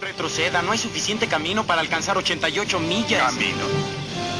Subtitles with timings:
[0.00, 3.32] Retroceda, no hay suficiente camino para alcanzar 88 millas.
[3.32, 3.64] Camino.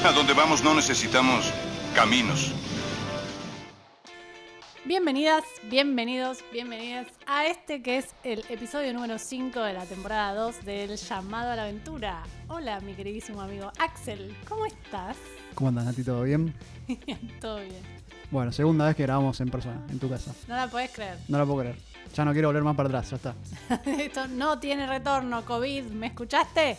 [0.05, 1.47] A donde vamos no necesitamos
[1.95, 2.53] caminos.
[4.85, 10.65] Bienvenidas, bienvenidos, bienvenidas a este que es el episodio número 5 de la temporada 2
[10.65, 12.23] del Llamado a la Aventura.
[12.49, 15.17] Hola, mi queridísimo amigo Axel, ¿cómo estás?
[15.57, 16.05] ¿Cómo andas, Nati?
[16.05, 16.55] ¿Todo bien?
[17.41, 17.96] Todo bien.
[18.31, 20.33] Bueno, segunda vez que grabamos en persona, en tu casa.
[20.49, 21.19] No la podés creer.
[21.29, 21.77] No la puedo creer.
[22.15, 23.35] Ya no quiero volver más para atrás, ya está.
[24.01, 26.79] Esto no tiene retorno, COVID, ¿me escuchaste?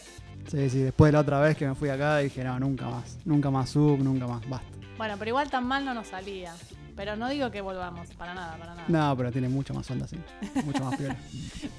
[0.50, 3.18] Sí, sí, después de la otra vez que me fui acá dije, no, nunca más.
[3.26, 4.68] Nunca más sub, nunca más, basta.
[4.98, 6.54] Bueno, pero igual tan mal no nos salía.
[6.96, 8.86] Pero no digo que volvamos, para nada, para nada.
[8.88, 10.18] No, pero tiene mucho más onda, sí.
[10.66, 11.16] Mucho más piola.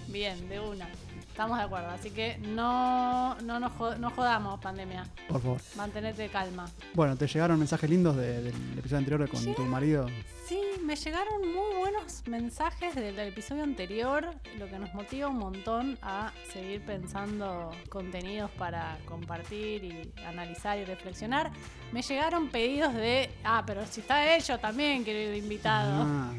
[0.07, 0.89] Bien, de una.
[1.39, 5.07] Estamos de acuerdo, así que no, no, nos jo- no jodamos, pandemia.
[5.29, 5.61] Por favor.
[5.77, 6.69] Mantenete calma.
[6.95, 10.07] Bueno, ¿te llegaron mensajes lindos de- del episodio anterior con tu marido?
[10.49, 15.37] Sí, me llegaron muy buenos mensajes del, del episodio anterior, lo que nos motiva un
[15.37, 21.51] montón a seguir pensando contenidos para compartir y analizar y reflexionar.
[21.93, 26.07] Me llegaron pedidos de, ah, pero si está ello también quiero ir de invitado.
[26.07, 26.33] Ah.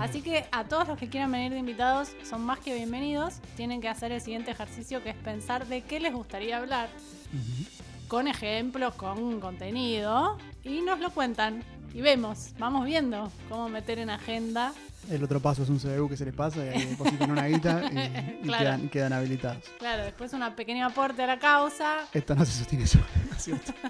[0.00, 3.40] Así que a todos los que quieran venir de invitados son más que bienvenidos.
[3.54, 6.88] Tienen que hacer el siguiente ejercicio que es pensar de qué les gustaría hablar,
[8.08, 11.62] con ejemplos, con contenido, y nos lo cuentan.
[11.94, 14.72] Y vemos, vamos viendo cómo meter en agenda.
[15.10, 17.82] El otro paso es un CBU que se les pasa y ahí depositan una guita
[17.90, 17.98] y,
[18.42, 18.64] y Claro.
[18.64, 19.64] quedan, quedan habilitados.
[19.78, 23.42] Claro, después un pequeño aporte a la causa, Esto no se sostiene solo, ¿no es
[23.42, 23.72] cierto?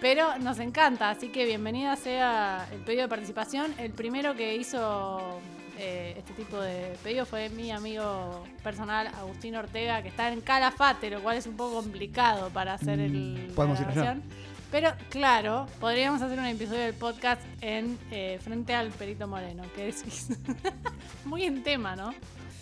[0.00, 3.72] pero nos encanta, así que bienvenida sea el pedido de participación.
[3.78, 5.40] El primero que hizo
[5.78, 11.08] eh, este tipo de pedido fue mi amigo personal Agustín Ortega, que está en Calafate,
[11.10, 14.16] lo cual es un poco complicado para hacer el, Mm, podemos la ir allá.
[14.70, 19.88] Pero claro, podríamos hacer un episodio del podcast en eh, frente al Perito Moreno, que
[19.88, 20.04] es
[21.24, 22.12] muy en tema, ¿no?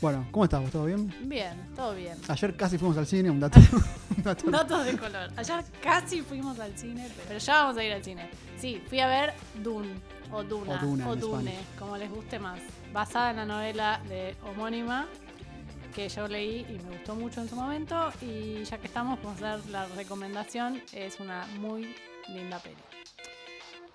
[0.01, 0.71] Bueno, ¿cómo estás?
[0.71, 1.13] ¿Todo bien?
[1.23, 2.17] Bien, todo bien.
[2.29, 3.59] Ayer casi fuimos al cine, un dato.
[4.17, 5.31] un dato- Datos de color.
[5.37, 8.31] Ayer casi fuimos al cine, pero ya vamos a ir al cine.
[8.59, 9.33] Sí, fui a ver
[9.65, 9.95] Dune,
[10.31, 11.79] o Duna, O Duna Dune, Spanish.
[11.79, 12.61] como les guste más.
[12.93, 15.07] Basada en la novela de homónima
[15.97, 18.13] que yo leí y me gustó mucho en su momento.
[18.21, 20.83] Y ya que estamos, vamos a dar la recomendación.
[20.93, 21.97] Es una muy
[22.29, 22.77] linda peli.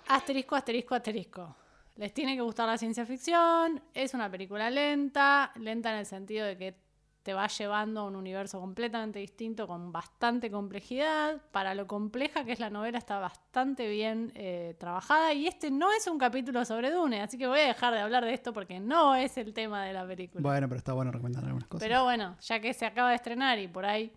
[0.07, 1.55] Asterisco, asterisco, asterisco.
[1.97, 3.83] Les tiene que gustar la ciencia ficción.
[3.93, 5.51] Es una película lenta.
[5.57, 6.75] Lenta en el sentido de que
[7.23, 11.41] te va llevando a un universo completamente distinto con bastante complejidad.
[11.51, 15.33] Para lo compleja que es la novela está bastante bien eh, trabajada.
[15.33, 18.25] Y este no es un capítulo sobre Dune, así que voy a dejar de hablar
[18.25, 20.41] de esto porque no es el tema de la película.
[20.41, 21.87] Bueno, pero está bueno recomendar algunas cosas.
[21.87, 24.11] Pero bueno, ya que se acaba de estrenar y por ahí,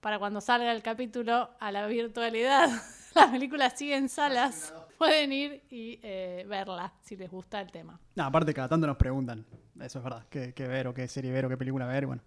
[0.00, 2.68] para cuando salga el capítulo a la virtualidad,
[3.14, 8.00] la película sigue en salas, pueden ir y eh, verla si les gusta el tema.
[8.16, 9.46] No, aparte cada tanto nos preguntan,
[9.80, 12.06] eso es verdad, qué, qué ver o qué serie ver o qué película ver.
[12.06, 12.22] Bueno,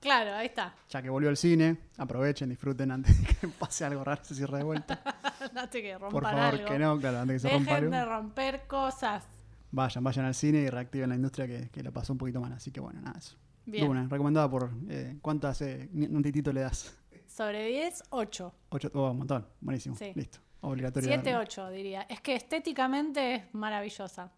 [0.00, 0.74] Claro, ahí está.
[0.88, 4.58] ya que volvió el cine, aprovechen, disfruten antes de que pase algo raro, se cierre
[4.58, 5.02] de vuelta.
[5.54, 6.64] Date que rompan Por favor, algo.
[6.66, 7.90] que no, claro, antes de que se rompa algo.
[7.90, 9.24] de romper cosas.
[9.70, 12.52] Vayan, vayan al cine y reactiven la industria que, que la pasó un poquito mal.
[12.52, 13.36] Así que bueno, nada, eso.
[13.66, 13.86] Bien.
[13.86, 14.70] Duna, recomendada por.
[14.88, 16.94] Eh, ¿Cuántas eh, ni- notitito le das?
[17.26, 18.54] Sobre 10, 8.
[18.68, 19.46] Ocho, oh, un montón.
[19.60, 19.96] Buenísimo.
[19.96, 20.12] Sí.
[20.14, 20.38] Listo.
[20.60, 21.08] Obligatorio.
[21.08, 21.40] 7, verla.
[21.40, 22.02] 8 diría.
[22.02, 24.30] Es que estéticamente es maravillosa.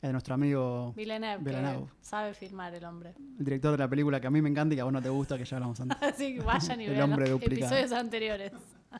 [0.00, 3.14] De nuestro amigo, Villeneuve, que sabe filmar el hombre.
[3.38, 5.02] el director de la película que a mí me encanta y que a vos no
[5.02, 5.98] te gusta, que ya hablamos antes.
[6.02, 7.74] Así que vayan y El vean hombre los duplicado.
[7.74, 8.52] episodios anteriores.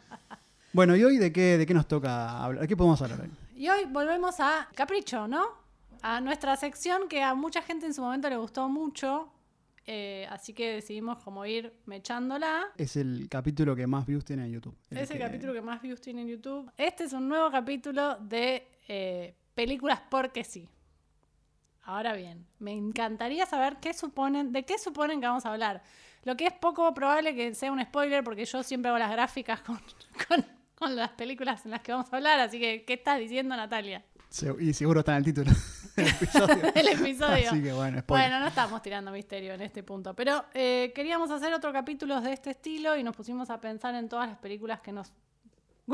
[0.73, 2.61] Bueno, ¿y hoy de qué, de qué nos toca hablar?
[2.63, 3.31] ¿De qué podemos hablar hoy?
[3.57, 5.43] Y hoy volvemos a Capricho, ¿no?
[6.03, 9.33] A nuestra sección que a mucha gente en su momento le gustó mucho.
[9.87, 12.67] eh, así que decidimos como ir mechándola.
[12.77, 14.77] Es el capítulo que más views tiene en YouTube.
[14.91, 16.71] Es el que- capítulo que más views tiene en YouTube.
[16.77, 20.69] Este es un nuevo capítulo de eh, películas porque sí.
[21.89, 25.83] Ahora bien, me encantaría saber qué suponen, de qué suponen que vamos a hablar.
[26.25, 29.61] Lo que es poco probable que sea un spoiler porque yo siempre hago las gráficas
[29.63, 29.81] con,
[30.29, 30.45] con,
[30.75, 32.41] con las películas en las que vamos a hablar.
[32.41, 34.05] Así que, ¿qué estás diciendo, Natalia?
[34.29, 35.51] Se- Y seguro está en el título
[35.97, 36.73] del episodio.
[36.75, 37.51] El episodio.
[37.51, 38.29] Así que bueno, spoiler.
[38.29, 42.35] Bueno, no estamos tirando misterio en este punto, pero eh, queríamos hacer otro capítulo de
[42.35, 45.11] este estilo y nos pusimos a pensar en todas las películas que nos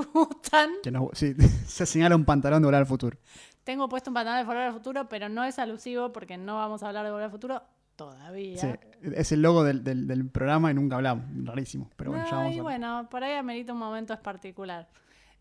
[0.03, 0.71] gustan.
[0.83, 1.35] Que no- sí,
[1.67, 3.17] se señala un pantalón de volar al futuro.
[3.65, 6.83] Tengo puesto un pantalón de Volver al Futuro, pero no es alusivo porque no vamos
[6.83, 7.63] a hablar de Volver al Futuro
[7.97, 8.59] todavía.
[8.59, 8.69] Sí,
[9.15, 11.25] es el logo del, del- del programa y nunca hablamos.
[11.47, 11.89] Rarísimo.
[11.97, 14.87] Pero bueno, ya No, vamos y a bueno, por ahí amerita un momento es particular.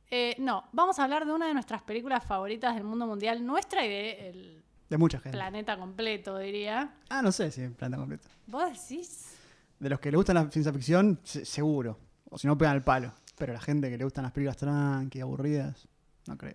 [0.09, 3.83] Eh, no, vamos a hablar de una de nuestras películas favoritas del mundo mundial, nuestra
[3.85, 5.38] y del De mucha gente.
[5.38, 6.94] planeta completo, diría.
[7.09, 8.29] Ah, no sé si es planeta completo.
[8.47, 9.35] ¿Vos decís?
[9.79, 11.97] De los que le gustan la ciencia ficción, se- seguro.
[12.29, 13.11] O si no, pegan el palo.
[13.38, 15.88] Pero la gente que le gustan las películas tranqui, aburridas,
[16.27, 16.53] no creo.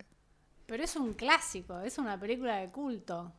[0.66, 3.32] Pero es un clásico, es una película de culto.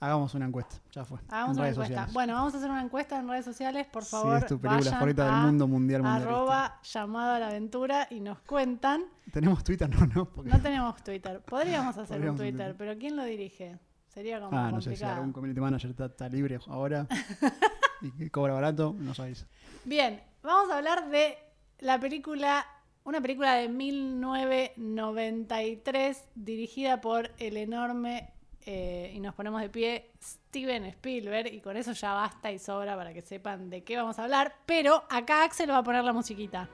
[0.00, 1.20] Hagamos una encuesta, ya fue.
[1.28, 1.94] Hagamos en una redes encuesta.
[1.94, 2.12] sociales.
[2.14, 3.86] Bueno, vamos a hacer una encuesta en redes sociales.
[3.86, 8.18] Por favor, es tu película favorita del mundo mundial arroba llamado a la aventura y
[8.20, 9.04] nos cuentan.
[9.32, 9.88] ¿Tenemos Twitter?
[9.88, 10.24] No, no.
[10.28, 10.50] Porque...
[10.50, 11.40] No tenemos Twitter.
[11.42, 13.78] Podríamos hacer Podríamos un Twitter, pero ¿quién lo dirige?
[14.08, 15.14] Sería como Ah, no sé si complicado.
[15.14, 17.06] algún community manager está, está libre ahora
[18.02, 19.46] y que cobra barato, no sabéis.
[19.84, 21.38] Bien, vamos a hablar de
[21.82, 22.64] la película,
[23.04, 28.30] una película de 1993 dirigida por el enorme,
[28.64, 32.94] eh, y nos ponemos de pie, Steven Spielberg, y con eso ya basta y sobra
[32.96, 36.12] para que sepan de qué vamos a hablar, pero acá Axel va a poner la
[36.12, 36.68] musiquita.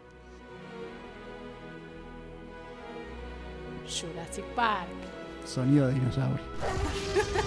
[3.86, 4.90] Jurassic Park.
[5.46, 6.44] Sonido de dinosaurio.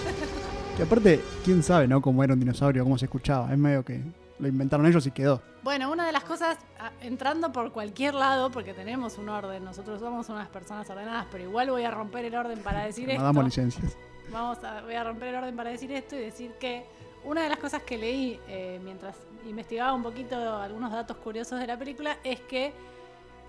[0.76, 2.02] que aparte, quién sabe, ¿no?
[2.02, 3.52] Cómo era un dinosaurio, cómo se escuchaba.
[3.52, 4.02] Es medio que
[4.42, 5.40] lo inventaron ellos y quedó.
[5.62, 10.00] Bueno, una de las cosas, a- entrando por cualquier lado, porque tenemos un orden, nosotros
[10.00, 13.24] somos unas personas ordenadas, pero igual voy a romper el orden para decir No esto.
[13.24, 13.96] damos licencias.
[14.30, 16.84] Vamos a, voy a romper el orden para decir esto y decir que
[17.24, 19.14] una de las cosas que leí eh, mientras
[19.46, 22.72] investigaba un poquito algunos datos curiosos de la película es que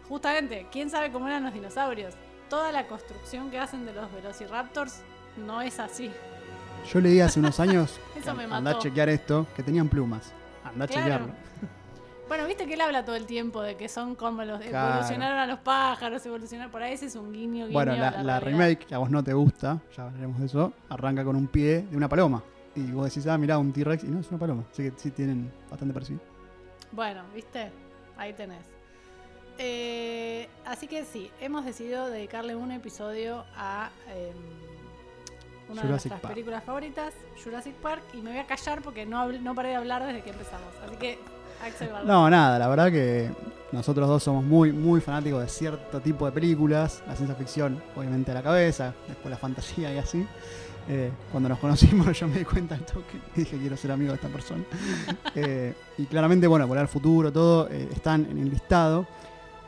[0.08, 2.14] justamente, ¿quién sabe cómo eran los dinosaurios?
[2.50, 5.02] Toda la construcción que hacen de los velociraptors
[5.44, 6.12] no es así.
[6.92, 8.80] Yo leí hace unos años, Eso me andá a mató.
[8.80, 10.32] chequear esto, que tenían plumas.
[10.80, 11.28] A Claro.
[12.28, 14.94] Bueno, viste que él habla todo el tiempo de que son como los Claro.
[14.94, 17.74] evolucionaron a los pájaros, evolucionaron por ahí, ese es un guiño, guiño.
[17.74, 18.66] Bueno, la, la, la realidad.
[18.68, 21.86] remake, que a vos no te gusta, ya hablaremos de eso, arranca con un pie
[21.90, 22.42] de una paloma.
[22.76, 24.64] Y vos decís, ah, mirá, un T-Rex, y no, es una paloma.
[24.72, 26.20] Así que sí tienen bastante parecido.
[26.92, 27.72] Bueno, ¿viste?
[28.18, 28.66] Ahí tenés.
[29.60, 34.34] Eh, así que sí, hemos decidido dedicarle un episodio a em,
[35.70, 36.34] una de nuestras Park.
[36.34, 37.14] películas favoritas,
[37.44, 40.22] Jurassic Park, y me voy a callar porque no, habl- no paré de hablar desde
[40.22, 40.68] que empezamos.
[40.86, 41.20] Así que,
[41.66, 42.14] Axel va a hablar.
[42.16, 43.32] No, nada, la verdad que
[43.72, 47.02] nosotros dos somos muy, muy fanáticos de cierto tipo de películas.
[47.08, 50.28] La ciencia ficción, obviamente, a la cabeza, después la fantasía y así.
[50.90, 54.12] Eh, cuando nos conocimos yo me di cuenta al toque y dije quiero ser amigo
[54.12, 54.64] de esta persona.
[55.36, 59.08] Eh, y claramente, bueno, Volar al Futuro, todo, eh, están en el listado.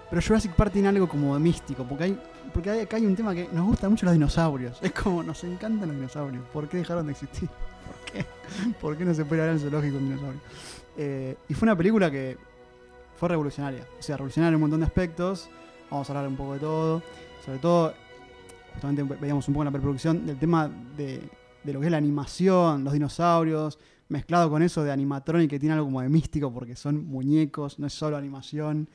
[0.09, 2.19] Pero Jurassic Park tiene algo como de místico, porque hay,
[2.55, 4.79] porque acá hay un tema que nos gustan mucho los dinosaurios.
[4.81, 6.41] Es como, nos encantan los dinosaurios.
[6.53, 7.49] ¿Por qué dejaron de existir?
[7.85, 8.25] ¿Por qué?
[8.79, 10.39] ¿Por qué no se puede ir al zoológico un dinosaurio?
[10.95, 12.37] Eh, y fue una película que
[13.17, 13.85] fue revolucionaria.
[13.99, 15.49] O sea, revolucionaria en un montón de aspectos.
[15.91, 17.03] Vamos a hablar un poco de todo.
[17.43, 17.93] Sobre todo,
[18.71, 21.29] justamente veíamos un poco en la preproducción del tema de,
[21.61, 25.73] de lo que es la animación, los dinosaurios, mezclado con eso de animatronic que tiene
[25.73, 28.87] algo como de místico porque son muñecos, no es solo animación.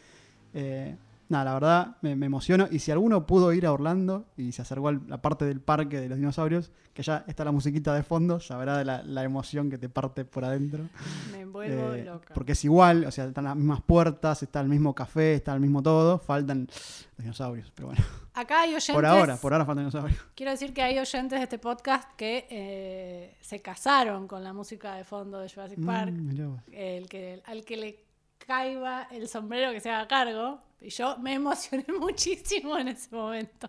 [0.54, 0.96] Eh,
[1.30, 2.68] nada, la verdad me, me emociono.
[2.70, 6.00] Y si alguno pudo ir a Orlando y se acercó a la parte del parque
[6.00, 9.70] de los dinosaurios, que ya está la musiquita de fondo, sabrá de la, la emoción
[9.70, 10.84] que te parte por adentro.
[11.32, 12.34] Me vuelvo Eh, loca.
[12.34, 15.60] porque es igual, o sea, están las mismas puertas, está el mismo café, está el
[15.60, 17.70] mismo todo, faltan los dinosaurios.
[17.74, 18.04] Pero bueno,
[18.34, 18.94] Acá hay oyentes.
[18.94, 20.20] por ahora, por ahora faltan dinosaurios.
[20.34, 24.94] Quiero decir que hay oyentes de este podcast que eh, se casaron con la música
[24.96, 26.12] de fondo de Jurassic Park.
[26.12, 26.60] Mm, vos.
[26.72, 28.04] el que, al que le
[28.46, 30.60] caiga el sombrero que se haga cargo.
[30.80, 33.68] Y yo me emocioné muchísimo en ese momento.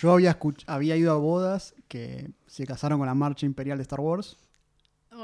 [0.00, 4.00] Yo había, había ido a bodas que se casaron con la marcha imperial de Star
[4.00, 4.36] Wars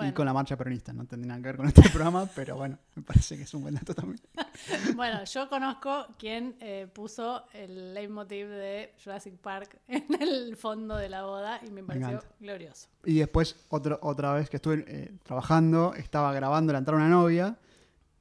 [0.00, 0.92] y con la marcha peronista.
[0.92, 3.62] No tendría nada que ver con este programa, pero bueno, me parece que es un
[3.62, 4.20] buen dato también.
[4.96, 11.08] bueno, yo conozco quien eh, puso el leitmotiv de Jurassic Park en el fondo de
[11.08, 12.88] la boda y me pareció glorioso.
[13.04, 17.14] Y después, otro, otra vez que estuve eh, trabajando, estaba grabando la entrada a una
[17.14, 17.58] novia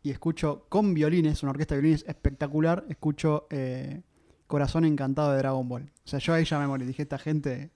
[0.03, 4.01] y escucho con violines, una orquesta de violines espectacular, escucho eh,
[4.47, 5.91] Corazón Encantado de Dragon Ball.
[6.03, 7.69] O sea, yo ahí ya me morí, dije, esta gente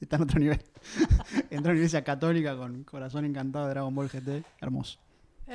[0.00, 0.60] está en otro nivel.
[1.50, 4.98] Entró en una iglesia católica con Corazón Encantado de Dragon Ball GT, hermoso.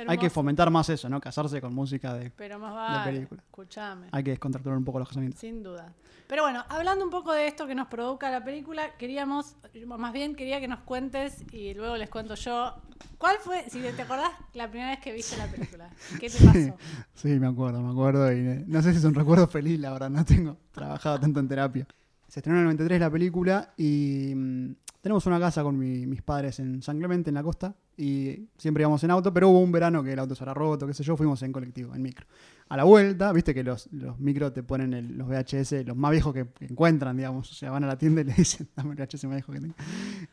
[0.06, 1.20] Hay que fomentar más eso, ¿no?
[1.20, 2.30] Casarse con música de...
[2.30, 3.42] Pero más vale, película.
[3.42, 4.08] escúchame.
[4.12, 5.40] Hay que descontracturar un poco los casamientos.
[5.40, 5.92] Sin duda.
[6.26, 10.34] Pero bueno, hablando un poco de esto que nos provoca la película, queríamos, más bien
[10.34, 12.74] quería que nos cuentes y luego les cuento yo.
[13.16, 15.88] ¿Cuál fue, si te acordás, la primera vez que viste la película?
[16.18, 16.76] ¿Qué te pasó?
[17.14, 18.32] Sí, me acuerdo, me acuerdo.
[18.32, 21.48] Y no sé si es un recuerdo feliz, la verdad, no tengo trabajado tanto en
[21.48, 21.86] terapia.
[22.28, 24.72] Se estrenó en el 93 la película y mm,
[25.06, 28.82] tenemos una casa con mi- mis padres en San Clemente, en la costa, y siempre
[28.82, 31.04] íbamos en auto, pero hubo un verano que el auto se era roto, qué sé
[31.04, 32.26] yo, fuimos en colectivo, en micro.
[32.68, 36.34] A la vuelta, viste que los, los micro te ponen los VHS, los más viejos
[36.34, 39.24] que, encuentran, digamos, o sea, van a la tienda y le dicen, dame el VHS
[39.28, 39.74] más viejo que tengo.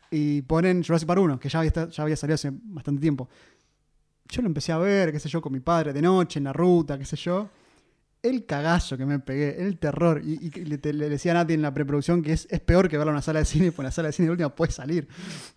[0.09, 3.29] Y ponen Jurassic Park 1, que ya había, ya había salido hace bastante tiempo
[4.29, 6.53] yo lo empecé a ver, qué sé yo, con mi padre de noche, en la
[6.53, 7.49] ruta, qué sé yo.
[8.23, 10.21] El cagazo que me pegué, el terror.
[10.23, 13.15] Y, le, decía a Nati en la preproducción que es, es peor que verlo en
[13.15, 15.09] una sala de cine, porque en la sala de cine de última puedes salir.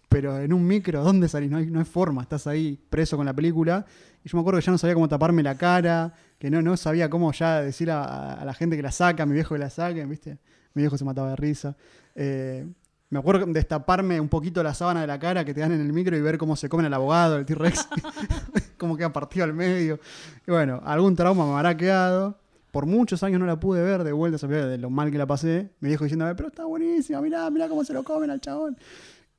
[0.09, 1.49] Pero en un micro, ¿dónde salís?
[1.49, 3.87] No hay, no hay forma, estás ahí preso con la película.
[4.25, 6.77] Y yo me acuerdo que ya no sabía cómo taparme la cara, que no, no
[6.77, 9.71] sabía cómo ya decir a, la gente que la saca, a mi viejo que la
[9.71, 10.39] saquen, ¿viste?
[10.75, 11.77] Mi viejo se mataba de risa.
[12.17, 12.67] Eh,
[13.11, 15.81] Me acuerdo de destaparme un poquito la sábana de la cara que te dan en
[15.81, 17.89] el micro y ver cómo se comen al abogado, el T-Rex,
[18.77, 20.01] cómo queda partido al medio.
[20.45, 22.41] Y bueno, algún trauma me habrá quedado.
[22.77, 25.71] Por muchos años no la pude ver de vuelta, de lo mal que la pasé.
[25.81, 28.77] Me dijo diciéndome, pero está buenísima, mirá, mirá cómo se lo comen al chabón.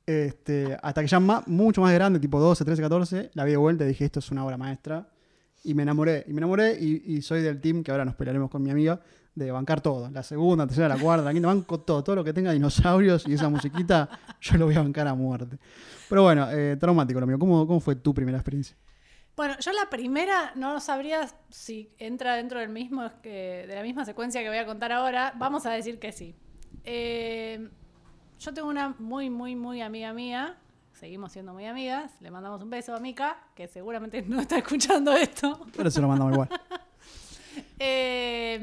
[0.04, 3.84] Este, hasta que ya mucho más grande, tipo 12, 13, 14, la vi de vuelta
[3.84, 5.08] y dije, esto es una obra maestra.
[5.62, 8.60] Y me enamoré, y me enamoré y, soy del team, que ahora nos pelearemos con
[8.60, 9.00] mi amiga,
[9.36, 10.10] de bancar todo.
[10.10, 12.02] La segunda, tercera, la cuarta, la quinta, banco todo.
[12.02, 14.08] Todo lo que tenga dinosaurios y esa musiquita,
[14.40, 15.58] yo lo voy a bancar a muerte.
[16.08, 17.38] Pero bueno, eh, traumático lo mío.
[17.38, 18.76] ¿Cómo, ¿Cómo fue tu primera experiencia?
[19.38, 23.84] Bueno, yo la primera no sabría si entra dentro del mismo es que- de la
[23.84, 25.32] misma secuencia que voy a contar ahora.
[25.36, 26.34] Vamos a decir que sí.
[26.82, 27.70] Eh,
[28.40, 30.56] yo tengo una muy, muy, muy amiga mía.
[30.92, 32.20] Seguimos siendo muy amigas.
[32.20, 35.68] Le mandamos un beso a Mika, que seguramente no está escuchando esto.
[35.76, 36.48] Pero se lo mandamos igual.
[37.78, 38.54] Eh,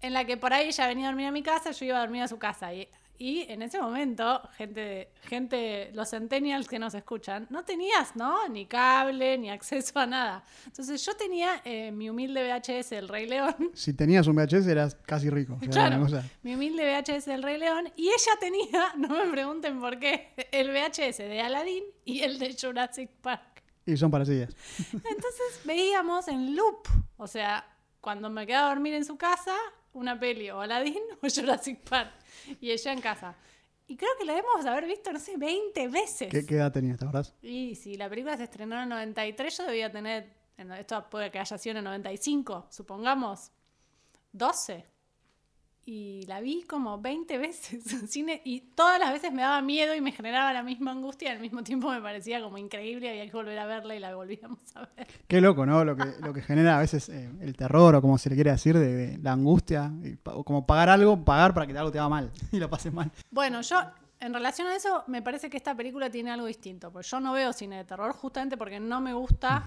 [0.00, 2.00] en la que por ahí ella venía a dormir a mi casa, yo iba a
[2.00, 2.72] dormir a su casa.
[2.74, 2.86] Y,
[3.18, 8.48] y en ese momento, gente, gente, los centennials que nos escuchan, no tenías, ¿no?
[8.48, 10.44] Ni cable, ni acceso a nada.
[10.66, 13.54] Entonces yo tenía eh, mi humilde VHS del Rey León.
[13.74, 15.54] Si tenías un VHS eras casi rico.
[15.54, 16.00] o sea, Claro.
[16.02, 17.92] cosa- Mi humilde VHS del Rey León.
[17.96, 22.56] Y ella tenía, no me pregunten por qué, el VHS de Aladdin y el de
[22.60, 23.62] Jurassic Park.
[23.86, 24.54] Y son parecidas.
[24.92, 27.64] Entonces veíamos en loop, o sea,
[28.00, 29.54] cuando me quedaba a dormir en su casa,
[29.98, 32.12] una peli o Aladdin o Jurassic Park.
[32.60, 33.36] Y ella en casa.
[33.88, 36.28] Y creo que la debemos haber visto, no sé, 20 veces.
[36.30, 37.34] ¿Qué, qué edad tenías, te acordás?
[37.42, 41.30] Y si la película se estrenó en el 93, yo debía tener, en- esto puede
[41.30, 43.52] que haya sido en el 95, supongamos,
[44.32, 44.84] 12.
[45.88, 49.94] Y la vi como 20 veces en cine y todas las veces me daba miedo
[49.94, 53.24] y me generaba la misma angustia y al mismo tiempo me parecía como increíble, había
[53.24, 55.06] que volver a verla y la volvíamos a ver.
[55.28, 55.84] Qué loco, ¿no?
[55.84, 58.50] Lo que, lo que genera a veces eh, el terror o como se le quiere
[58.50, 59.92] decir, de, de la angustia.
[60.02, 62.92] y o como pagar algo, pagar para que algo te haga mal y lo pases
[62.92, 63.12] mal.
[63.30, 63.80] Bueno, yo
[64.18, 67.32] en relación a eso me parece que esta película tiene algo distinto, porque yo no
[67.32, 69.66] veo cine de terror justamente porque no me gusta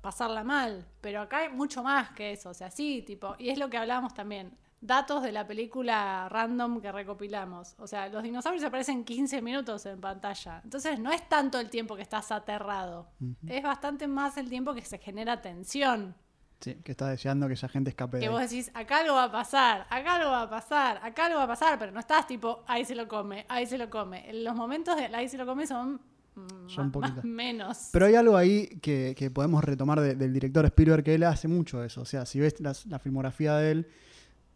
[0.00, 3.58] pasarla mal, pero acá hay mucho más que eso, o sea, sí, tipo, y es
[3.58, 4.52] lo que hablábamos también,
[4.86, 10.00] datos de la película random que recopilamos, o sea, los dinosaurios aparecen 15 minutos en
[10.00, 13.08] pantalla, entonces no es tanto el tiempo que estás aterrado,
[13.46, 16.14] es bastante más el tiempo que se genera tensión.
[16.60, 19.32] Sí, que estás deseando que esa gente escape Que vos decís, acá algo va a
[19.32, 22.62] pasar, acá algo va a pasar, acá algo va a pasar, pero no estás tipo,
[22.66, 24.32] ahí se lo come, ahí se lo come.
[24.32, 26.00] Los momentos de ahí se lo come son,
[26.36, 27.90] mm, Son más menos.
[27.92, 31.48] Pero hay algo ahí que, que podemos retomar de- del director Spielberg, que él hace
[31.48, 32.00] mucho eso.
[32.00, 33.88] O sea, si ves las- la filmografía de él,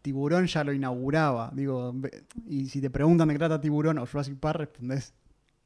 [0.09, 1.51] Tiburón ya lo inauguraba.
[1.53, 1.93] Digo,
[2.47, 5.13] y si te preguntan de qué trata Tiburón o Jurassic Park, respondés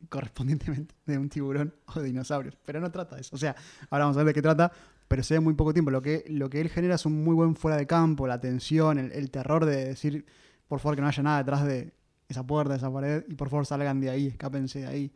[0.10, 2.58] correspondientemente de un tiburón o de dinosaurios.
[2.66, 3.34] Pero no trata de eso.
[3.34, 3.56] O sea,
[3.90, 4.70] ahora vamos a ver de qué trata,
[5.08, 5.92] pero se ve muy poco tiempo.
[5.92, 9.00] Lo que, lo que él genera es un muy buen fuera de campo, la tensión,
[9.00, 10.26] el, terror de decir,
[10.68, 11.94] por favor, que no haya nada detrás de
[12.28, 15.12] esa puerta, de esa pared, y por favor salgan de ahí, escápense de ahí.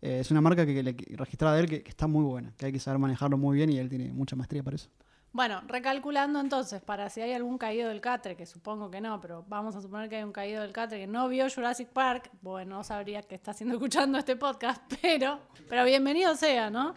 [0.00, 2.64] Eh, es una marca que, que le registrada de él que está muy buena, que
[2.64, 4.88] hay que saber manejarlo muy bien y él tiene mucha maestría para eso.
[5.32, 9.44] Bueno, recalculando entonces, para si hay algún caído del catre, que supongo que no, pero
[9.46, 12.78] vamos a suponer que hay un caído del catre que no vio Jurassic Park, bueno,
[12.78, 16.96] no sabría que está haciendo escuchando este podcast, pero, pero bienvenido sea, ¿no?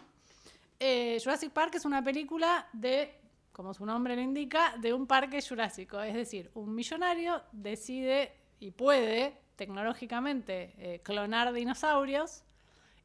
[0.80, 3.20] Eh, Jurassic Park es una película de,
[3.52, 8.72] como su nombre lo indica, de un parque jurásico, es decir, un millonario decide y
[8.72, 12.42] puede tecnológicamente eh, clonar dinosaurios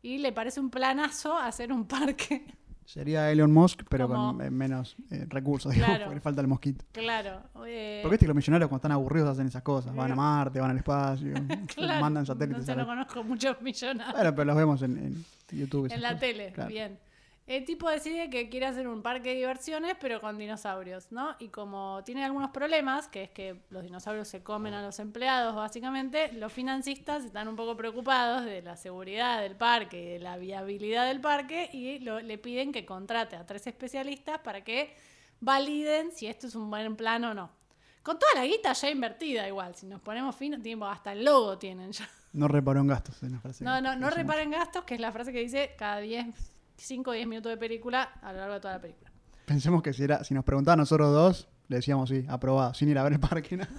[0.01, 2.45] y le parece un planazo hacer un parque
[2.89, 6.05] Sería Elon Musk, pero Como- con eh, menos eh, recursos, digamos, Claro.
[6.05, 6.86] porque le falta el mosquito.
[6.91, 7.41] Claro.
[7.67, 10.60] eh, Porque viste que los millonarios cuando están aburridos hacen esas cosas, van a Marte,
[10.60, 11.34] van al espacio,
[11.75, 12.65] claro, mandan satélites.
[12.67, 14.12] No la- no conozco muchos millonarios.
[14.15, 15.25] Bueno, pero los vemos en, en
[15.60, 15.91] YouTube.
[15.93, 16.19] en la cosas.
[16.19, 16.69] tele, Claro.
[16.69, 16.98] bien.
[17.50, 21.36] El tipo decide que quiere hacer un parque de diversiones, pero con dinosaurios, ¿no?
[21.39, 25.56] Y como tiene algunos problemas, que es que los dinosaurios se comen a los empleados,
[25.56, 30.38] básicamente, los financistas están un poco preocupados de la seguridad del parque y de la
[30.38, 34.96] viabilidad del parque y lo- le piden que contrate a tres especialistas para que
[35.39, 37.50] validen si esto es un buen plan o no.
[38.03, 41.58] Con toda la guita ya invertida igual, si nos ponemos finos, tipo, hasta el logo
[41.58, 42.08] tienen ya.
[42.32, 43.24] No reparó en gastos.
[43.24, 45.98] En la frase No, no, no reparen gastos, que es la frase que dice cada
[45.98, 46.27] 10,
[46.79, 49.12] 5 o 10 minutos de película a lo largo de toda la película.
[49.45, 52.89] Pensemos que si, era, si nos preguntaban a nosotros dos, le decíamos sí, aprobado, sin
[52.89, 53.57] ir a ver el parque.
[53.57, 53.69] nada.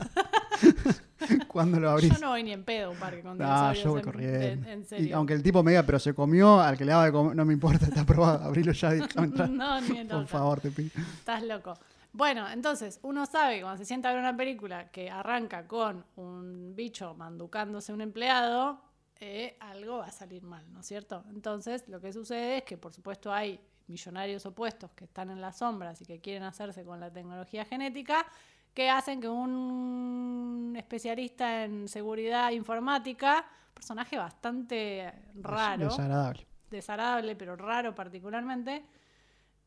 [1.48, 2.12] ¿Cuándo lo abrís?
[2.12, 3.84] Yo no voy ni en pedo a un parque con Ah, dinosaurios.
[3.84, 4.38] yo voy en- corriendo.
[4.38, 5.16] en, en Y serio.
[5.16, 7.44] aunque el tipo me diga, pero se comió, al que le daba de comer, no
[7.44, 9.48] me importa, está aprobado, abrilo ya, entrar.
[9.50, 10.28] No, ni en Por loca.
[10.28, 10.90] favor, te pido.
[11.18, 11.74] Estás loco.
[12.12, 16.04] Bueno, entonces, uno sabe que cuando se sienta a ver una película que arranca con
[16.16, 18.80] un bicho manducándose a un empleado,
[19.20, 21.24] eh, algo va a salir mal, ¿no es cierto?
[21.28, 25.58] Entonces, lo que sucede es que, por supuesto, hay millonarios opuestos que están en las
[25.58, 28.24] sombras y que quieren hacerse con la tecnología genética,
[28.72, 36.46] que hacen que un especialista en seguridad informática, personaje bastante raro, Desagradable.
[36.70, 38.84] desagradable, pero raro particularmente,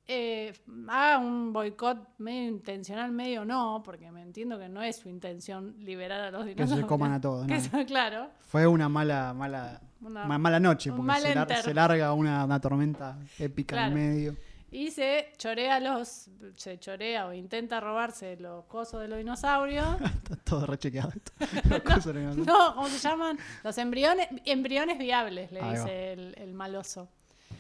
[0.08, 0.54] eh,
[0.90, 5.76] haga un boicot medio intencional, medio no, porque me entiendo que no es su intención
[5.80, 6.86] liberar a los Que dinosaurios.
[6.86, 7.48] se coman a todos.
[7.48, 7.60] Que ¿no?
[7.60, 8.30] eso, claro.
[8.42, 11.58] Fue una mala, mala, Una- ma- mala noche, porque se, lar- enter.
[11.64, 13.92] se larga una, una tormenta épica Claro.
[13.92, 14.36] en medio.
[14.72, 16.30] Y se chorea los.
[16.56, 19.86] Se chorea o intenta robarse los cosos de los dinosaurios.
[20.02, 21.12] Está todo rechequeado.
[21.16, 21.32] esto.
[21.96, 23.38] Los no- no, ¿cómo se llaman?
[23.64, 27.08] Los embriones, embriones viables, le Ahí dice el, el maloso.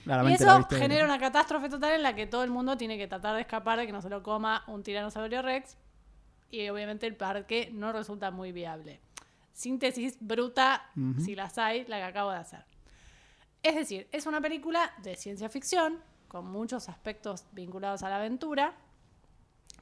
[0.05, 3.35] Y eso genera una catástrofe total en la que todo el mundo tiene que tratar
[3.35, 5.77] de escapar de que no se lo coma un tiranosaurio rex.
[6.51, 8.99] Y obviamente el parque no resulta muy viable.
[9.53, 11.21] Síntesis bruta, Ujú.
[11.21, 12.65] si las hay, la que acabo de hacer.
[13.61, 18.73] Es decir, es una película de ciencia ficción, con muchos aspectos vinculados a la aventura,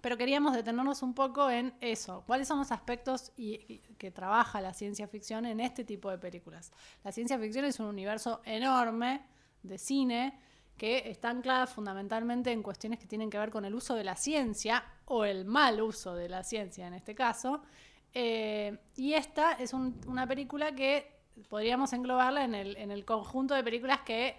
[0.01, 2.23] pero queríamos detenernos un poco en eso.
[2.27, 6.17] ¿Cuáles son los aspectos y- y- que trabaja la ciencia ficción en este tipo de
[6.17, 6.71] películas?
[7.03, 9.21] La ciencia ficción es un universo enorme
[9.63, 10.39] de cine
[10.77, 14.15] que está anclada fundamentalmente en cuestiones que tienen que ver con el uso de la
[14.15, 17.61] ciencia o el mal uso de la ciencia en este caso.
[18.13, 23.53] Eh, y esta es un- una película que podríamos englobarla en el, en el conjunto
[23.53, 24.35] de películas que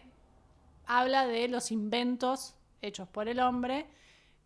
[0.87, 3.87] habla de los inventos hechos por el hombre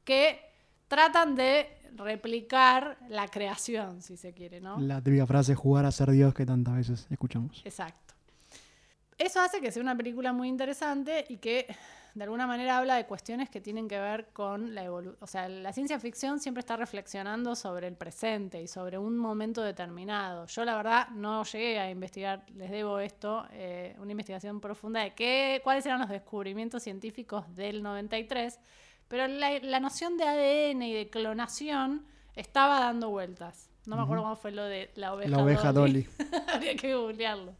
[0.04, 0.40] que
[0.88, 4.78] tratan de replicar la creación, si se quiere, ¿no?
[4.78, 7.62] La típica frase jugar a ser Dios que tantas veces escuchamos.
[7.64, 8.05] Exacto.
[9.18, 11.66] Eso hace que sea una película muy interesante y que
[12.16, 15.18] de alguna manera habla de cuestiones que tienen que ver con la evolución.
[15.20, 19.62] O sea, la ciencia ficción siempre está reflexionando sobre el presente y sobre un momento
[19.62, 20.46] determinado.
[20.46, 25.14] Yo la verdad no llegué a investigar, les debo esto, eh, una investigación profunda de
[25.14, 28.60] qué, cuáles eran los descubrimientos científicos del 93,
[29.08, 33.68] pero la, la noción de ADN y de clonación estaba dando vueltas.
[33.86, 36.08] No me acuerdo cómo fue lo de la oveja, La oveja Dolly.
[36.52, 37.54] Habría que googlearlo.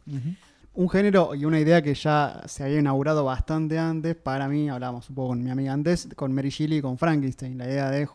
[0.76, 5.09] Un género y una idea que ya se había inaugurado bastante antes, para mí, hablábamos
[5.09, 8.06] un poco con mi amiga antes, con Mary Shelley y con Frankenstein, la idea de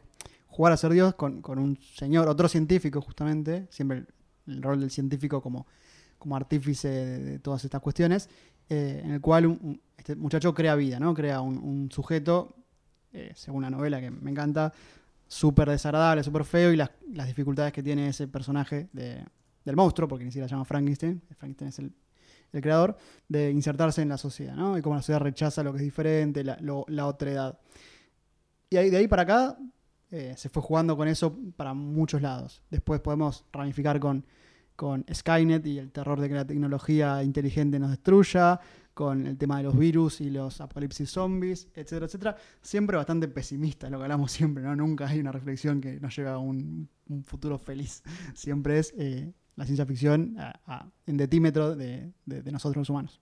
[0.45, 4.05] jugar a ser Dios con, con un señor, otro científico justamente, siempre
[4.45, 5.65] el, rol del científico como,
[6.19, 8.29] como artífice de, todas estas cuestiones,
[8.69, 11.15] eh, en el cual un- este muchacho crea vida, ¿no?
[11.15, 12.55] Crea un, un sujeto,
[13.11, 14.71] eh, según la novela que me encanta,
[15.27, 19.25] súper desagradable, súper feo y las, las dificultades que tiene ese personaje de-
[19.65, 21.91] del monstruo, porque ni siquiera se llama Frankenstein, Frankenstein es el,
[22.53, 24.77] el creador, de insertarse en la sociedad, ¿no?
[24.77, 27.57] Y cómo la sociedad rechaza lo que es diferente, la, lo- la.
[28.69, 29.57] Y ahí, de ahí para acá
[30.11, 32.61] eh, se fue jugando con eso para muchos lados.
[32.69, 34.25] Después podemos ramificar con,
[34.75, 38.59] con Skynet y el terror de que la tecnología inteligente nos destruya,
[38.93, 42.35] con el tema de los virus y los apocalipsis zombies, etcétera, etcétera.
[42.61, 44.75] Siempre bastante pesimista, lo que hablamos siempre, ¿no?
[44.75, 48.03] Nunca hay una reflexión que nos lleva a un, un futuro feliz.
[48.35, 50.37] Siempre es eh, la ciencia ficción
[51.05, 53.19] en detímetro de, nosotros los humanos.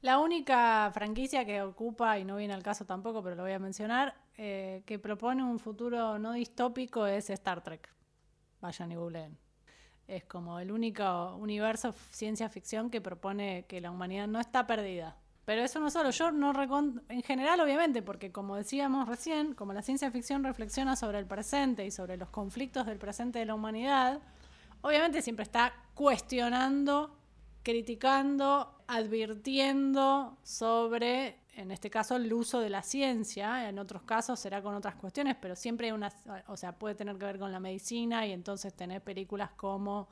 [0.00, 3.58] La única franquicia que ocupa, y no viene al caso tampoco, pero lo voy a
[3.58, 7.88] mencionar, eh, que propone un futuro no distópico es Star Trek.
[8.60, 9.38] Vayan y googleen.
[10.08, 15.16] Es como el único universo ciencia ficción que propone que la humanidad no está perdida.
[15.44, 19.72] Pero eso no solo, yo no recon- en general obviamente, porque como decíamos recién, como
[19.72, 23.54] la ciencia ficción reflexiona sobre el presente y sobre los conflictos del presente de la
[23.54, 24.20] humanidad,
[24.82, 27.16] obviamente siempre está cuestionando,
[27.62, 34.62] criticando, advirtiendo sobre, en este caso, el uso de la ciencia, en otros casos será
[34.62, 36.12] con otras cuestiones, pero siempre hay una,
[36.48, 40.08] o sea, puede tener que ver con la medicina y entonces tener películas como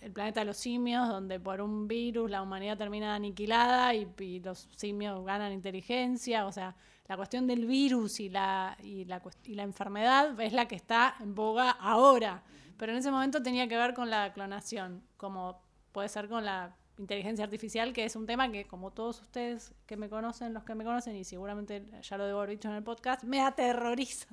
[0.00, 4.68] El planeta de los simios, donde por un virus la humanidad termina aniquilada y, los
[4.76, 6.74] simios ganan inteligencia, o sea,
[7.06, 11.14] la cuestión del virus y la, y, la, y la enfermedad es la que está
[11.20, 12.42] en boga ahora,
[12.82, 16.74] pero en ese momento tenía que ver con la clonación, como puede ser con la
[16.98, 20.74] inteligencia artificial, que es un tema que, como todos ustedes que me conocen, los que
[20.74, 24.26] me conocen, y seguramente ya lo debo haber dicho en el podcast, me aterroriza.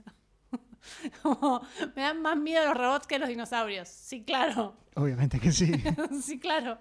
[1.21, 1.61] Como,
[1.95, 3.87] me dan más miedo los robots que los dinosaurios.
[3.87, 4.75] Sí, claro.
[4.95, 5.71] Obviamente que sí.
[6.23, 6.79] sí, claro.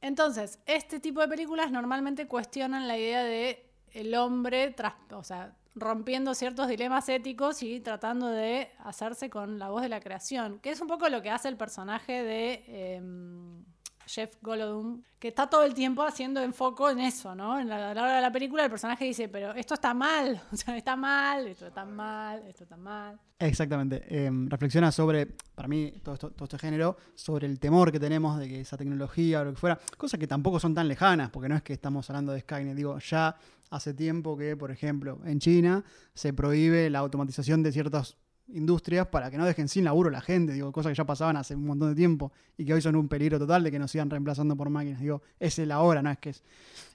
[0.00, 5.56] Entonces, este tipo de películas normalmente cuestionan la idea de el hombre, tras, o sea,
[5.74, 10.70] rompiendo ciertos dilemas éticos y tratando de hacerse con la voz de la creación, que
[10.70, 13.64] es un poco lo que hace el personaje de em,
[14.06, 17.58] Jeff Goldblum, que está todo el tiempo haciendo enfoco en eso, ¿no?
[17.58, 20.42] En la, a la hora de la película el personaje dice, pero esto está mal,
[20.52, 23.18] o sea, está mal, esto está mal, esto está mal.
[23.38, 24.02] Exactamente.
[24.08, 28.38] Eh, reflexiona sobre, para mí, todo, esto- todo este género, sobre el temor que tenemos
[28.38, 31.48] de que esa tecnología o lo que fuera, cosas que tampoco son tan lejanas, porque
[31.48, 32.74] no es que estamos hablando de Skynet.
[32.76, 33.34] Digo, ya
[33.72, 35.82] hace tiempo que, por ejemplo, en China
[36.14, 40.52] se prohíbe la automatización de ciertos industrias para que no dejen sin laburo la gente,
[40.52, 43.08] digo, cosas que ya pasaban hace un montón de tiempo y que hoy son un
[43.08, 45.00] peligro total de que nos sigan reemplazando por máquinas.
[45.00, 46.42] Digo, es el ahora, no es que es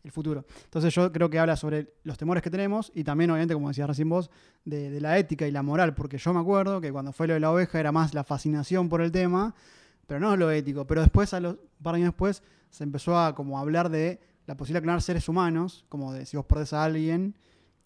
[0.03, 0.45] el futuro.
[0.65, 3.87] Entonces yo creo que habla sobre los temores que tenemos y también, obviamente, como decías
[3.87, 4.29] recién vos,
[4.63, 7.39] de, la ética y la moral, porque yo me acuerdo que cuando fue lo de
[7.39, 9.55] la oveja era más la fascinación por el tema,
[10.05, 10.85] pero no lo ético.
[10.85, 14.81] Pero después, a los par años después, se empezó a como hablar de la posibilidad
[14.81, 17.35] de clonar seres humanos, como de si vos perdés a alguien,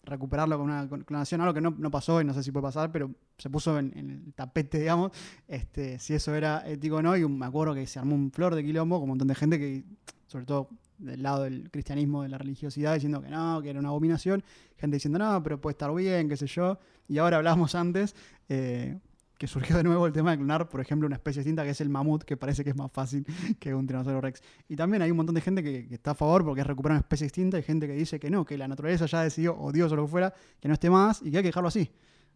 [0.04, 3.10] recuperarlo con una clonación, algo que no, pasó y no sé si puede pasar, pero
[3.36, 5.12] se puso en, el tapete, digamos,
[5.46, 8.54] este, si eso era ético o no, y me acuerdo que se armó un flor
[8.54, 9.84] de quilombo con un montón de gente que,
[10.26, 13.88] sobre todo del lado del cristianismo, de la religiosidad, diciendo que no, que era una
[13.88, 14.44] abominación,
[14.76, 18.14] gente diciendo no, pero puede estar bien, qué sé yo, y ahora hablábamos antes,
[18.48, 18.98] eh,
[19.42, 21.80] que surgió de nuevo el tema de clonar, por ejemplo, una especie distinta que es
[21.80, 23.26] el mamut, que parece que es más fácil
[23.58, 24.40] que un tiranosaurio rex.
[24.68, 26.92] Y también hay un montón de gente que, que está a favor porque es recuperar
[26.92, 29.72] una especie distinta y gente que dice que no, que la naturaleza ya decidió, o
[29.72, 31.90] Dios o lo que fuera, que no esté más y que hay que dejarlo así.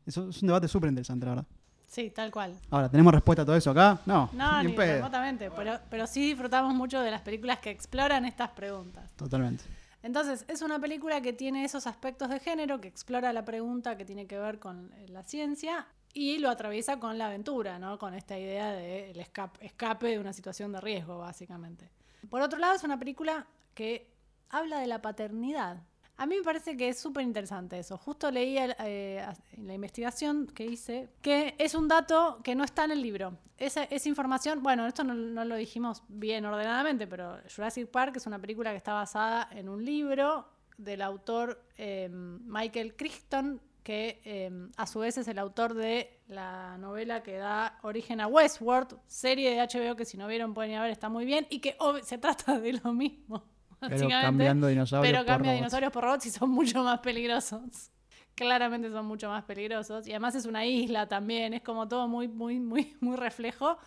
[0.05, 1.47] Eso es un debate súper interesante, la verdad.
[1.87, 2.59] Sí, tal cual.
[2.71, 4.01] Ahora, ¿tenemos respuesta a todo eso acá?
[4.05, 8.51] No, No, ni remotamente, pero, pero sí disfrutamos mucho de las películas que exploran estas
[8.51, 9.12] preguntas.
[9.14, 9.62] Totalmente.
[10.03, 14.05] Entonces, es una película que tiene esos aspectos de género, que explora la pregunta que
[14.05, 17.98] tiene que ver con la ciencia y lo atraviesa con la aventura, ¿no?
[17.98, 21.90] Con esta idea del escape de una situación de riesgo, básicamente.
[22.31, 24.11] Por otro lado, es una película que
[24.48, 25.83] habla de la paternidad.
[26.16, 27.98] A mí me parece que es súper interesante eso.
[27.98, 32.64] Justo leí el, eh, en la investigación que hice que es un dato que no
[32.64, 33.37] está en el libro.
[33.59, 38.38] Esa, información, bueno, esto no, no lo dijimos bien ordenadamente, pero Jurassic Park es una
[38.38, 40.48] película que está basada en un libro
[40.79, 46.77] del autor eh, Michael Crichton, que eh, a su vez es el autor de la
[46.77, 50.79] novela que da origen a Westworld, serie de HBO que si no vieron pueden ir
[50.79, 53.44] a ver, está muy bien, y que se trata de lo mismo.
[53.81, 57.92] Pero cambiando dinosaurios pero por cambia dinosaurios por robots y son mucho más peligrosos.
[58.35, 60.09] Claramente son mucho más peligrosos.
[60.09, 61.55] Y además es una isla también.
[61.55, 63.79] Es como todo muy, muy, muy, muy reflejo.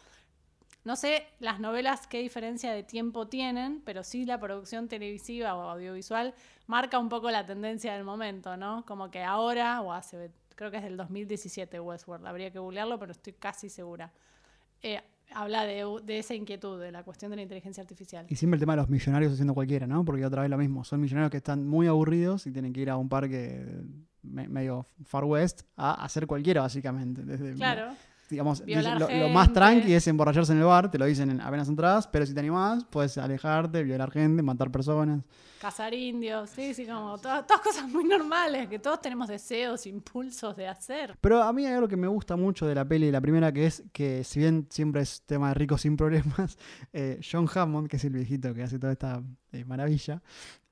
[0.85, 5.69] No sé las novelas qué diferencia de tiempo tienen, pero sí la producción televisiva o
[5.69, 6.33] audiovisual
[6.67, 8.85] marca un poco la tendencia del momento, ¿no?
[8.85, 13.11] Como que ahora, o hace, creo que es del 2017 Westworld, habría que googlearlo, pero
[13.11, 14.11] estoy casi segura.
[14.81, 15.01] Eh,
[15.33, 18.25] habla de, de esa inquietud, de la cuestión de la inteligencia artificial.
[18.29, 20.03] Y siempre el tema de los millonarios haciendo cualquiera, ¿no?
[20.05, 22.89] Porque otra vez lo mismo, son millonarios que están muy aburridos y tienen que ir
[22.89, 23.65] a un parque
[24.23, 27.21] me- medio far west a hacer cualquiera, básicamente.
[27.23, 27.93] Desde, Claro.
[28.29, 31.67] Digamos, lo, lo más tranqui es emborracharse en el bar, te lo dicen en apenas
[31.67, 35.23] entradas, pero si te animás, puedes alejarte, violar gente, matar personas.
[35.59, 40.55] Cazar indios, sí, sí, como todas, todas cosas muy normales que todos tenemos deseos, impulsos
[40.55, 41.17] de hacer.
[41.19, 43.65] Pero a mí hay algo que me gusta mucho de la peli, la primera que
[43.65, 46.57] es que si bien siempre es tema de ricos sin problemas,
[46.93, 50.21] eh, John Hammond, que es el viejito que hace toda esta eh, maravilla,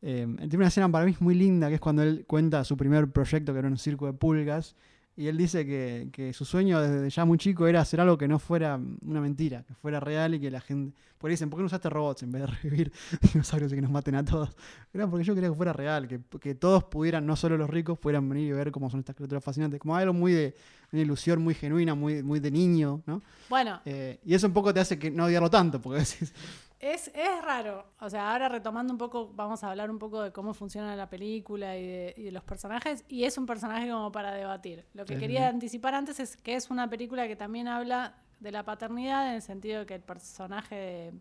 [0.01, 3.11] eh, tiene una escena para mí muy linda, que es cuando él cuenta su primer
[3.11, 4.75] proyecto, que era un circo de pulgas,
[5.17, 8.27] y él dice que, que su sueño desde ya muy chico era hacer algo que
[8.27, 10.95] no fuera una mentira, que fuera real y que la gente...
[11.17, 12.91] Por ahí dicen, ¿por qué no usaste robots en vez de revivir
[13.33, 14.55] dinosaurios y que nos maten a todos?
[14.93, 17.97] Era porque yo quería que fuera real, que, que todos pudieran, no solo los ricos,
[17.97, 19.79] pudieran venir y ver cómo son estas criaturas fascinantes.
[19.79, 20.55] Como algo muy de
[20.91, 23.23] una ilusión muy genuina, muy, muy de niño, ¿no?
[23.49, 26.31] Bueno, Eh, y eso un poco te hace que no odiarlo tanto, porque decís,
[26.79, 27.85] es, es raro.
[27.99, 31.09] O sea, ahora retomando un poco, vamos a hablar un poco de cómo funciona la
[31.09, 33.03] película y de, y de los personajes.
[33.07, 34.85] Y es un personaje como para debatir.
[34.93, 38.51] Lo que Sí, quería anticipar antes es que es una película que también habla de
[38.51, 41.13] la paternidad en el sentido de que el personaje de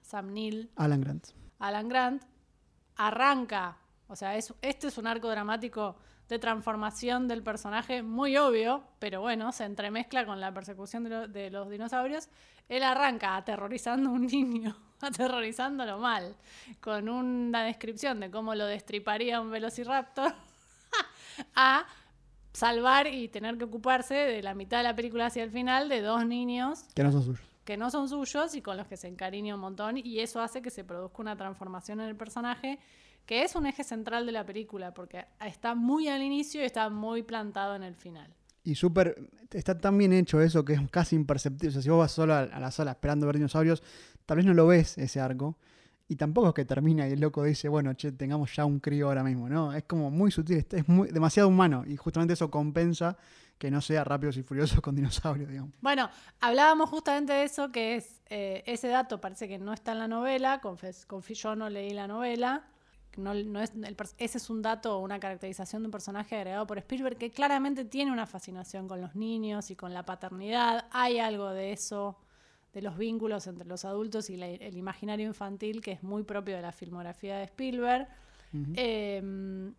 [0.00, 1.28] Sam Neill Alan Grant.
[1.60, 2.24] Alan Grant
[2.96, 5.96] arranca, o sea, es, este es un arco dramático
[6.28, 11.28] de transformación del personaje muy obvio, pero bueno, se entremezcla con la persecución de, lo-
[11.28, 12.28] de los dinosaurios.
[12.68, 16.34] Él arranca aterrorizando a un niño, aterrorizándolo mal,
[16.80, 20.32] con una descripción de cómo lo destriparía un velociraptor,
[21.54, 21.86] a
[22.52, 26.02] salvar y tener que ocuparse de la mitad de la película hacia el final de
[26.02, 27.40] dos niños Que no son suyos.
[27.64, 30.60] que no son suyos y con los que se encariña un montón y eso hace
[30.60, 32.78] que se produzca una transformación en el personaje
[33.26, 36.88] que es un eje central de la película porque está muy al inicio y está
[36.90, 38.34] muy plantado en el final.
[38.64, 39.30] Y súper.
[39.50, 41.68] Está tan bien hecho eso que es casi imperceptible.
[41.68, 43.82] O sea, si vos vas solo a, la sala esperando ver dinosaurios,
[44.24, 45.56] tal vez no lo ves ese arco.
[46.08, 49.08] Y tampoco es que termina y el loco dice, bueno, che, tengamos ya un crío
[49.08, 49.72] ahora mismo, ¿no?
[49.72, 51.84] Es como muy sutil, es- muy, demasiado humano.
[51.86, 53.16] Y justamente eso compensa
[53.58, 55.72] que no sea rápidos y furiosos con dinosaurios, digamos.
[55.80, 60.00] Bueno, hablábamos justamente de eso, que es eh, ese dato parece que no está en
[60.00, 62.64] la novela, confes, yo no leí la novela,
[63.20, 66.66] no, no es, el ese es un dato o una caracterización de un personaje agregado
[66.66, 71.18] por Spielberg que claramente tiene una fascinación con los niños y con la paternidad, hay
[71.18, 72.16] algo de eso,
[72.72, 76.56] de los vínculos entre los adultos y la- el imaginario infantil que es muy propio
[76.56, 78.08] de la filmografía de Spielberg.
[78.76, 79.72] Eh,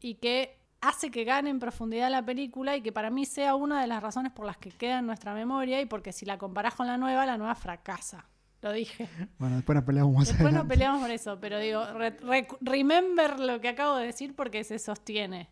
[0.00, 3.80] y que hace que gane en profundidad la película y que para mí sea una
[3.80, 6.74] de las razones por las que queda en nuestra memoria y porque si la comparás
[6.74, 8.26] con la nueva, la nueva fracasa.
[8.66, 9.08] Lo dije.
[9.38, 10.74] Bueno, después nos peleamos más Después nos adelante.
[10.74, 14.78] peleamos por eso, pero digo, re- re- remember lo que acabo de decir porque se
[14.78, 15.50] sostiene.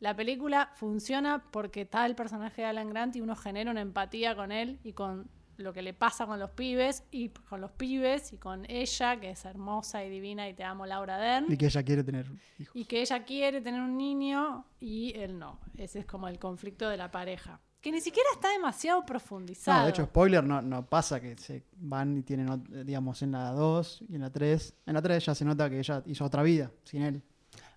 [0.00, 4.34] La película funciona porque está el personaje de Alan Grant y uno genera una empatía
[4.34, 8.32] con él y con lo que le pasa con los pibes y con los pibes
[8.32, 11.46] y con ella, que es hermosa y divina y te amo Laura Dern.
[11.52, 12.26] Y que ella quiere tener
[12.58, 12.74] hijos.
[12.74, 15.60] Y que ella quiere tener un niño y él no.
[15.76, 17.60] Ese es como el conflicto de la pareja.
[17.82, 19.78] Que ni siquiera está demasiado profundizado.
[19.80, 23.50] No, de hecho, spoiler, no, no pasa que se van y tienen, digamos, en la
[23.50, 24.74] 2 y en la 3.
[24.86, 27.22] En la 3 ya se nota que ella hizo otra vida sin él.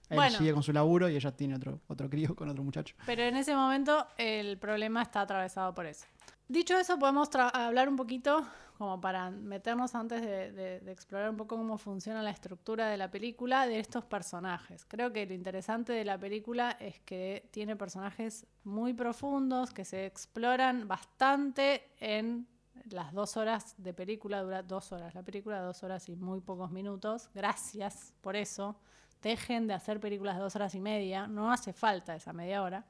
[0.08, 0.38] Él Bueno.
[0.38, 2.96] sigue con su laburo y ella tiene otro, otro crío con otro muchacho.
[3.08, 6.06] Pero en ese momento el problema está atravesado por eso.
[6.48, 8.46] Dicho eso, podemos hablar un poquito,
[8.78, 13.68] como para meternos antes de, explorar un poco cómo funciona la estructura de la película,
[13.68, 14.86] de estos personajes.
[14.86, 20.06] Creo que lo interesante de la película es que tiene personajes muy profundos, que se
[20.06, 22.48] exploran bastante en
[22.90, 26.72] las dos horas de película, dura dos horas la película, dos horas y muy pocos
[26.72, 27.30] minutos.
[27.34, 28.76] Gracias por eso.
[29.22, 32.86] Dejen de hacer películas de dos horas y media, no hace falta esa media hora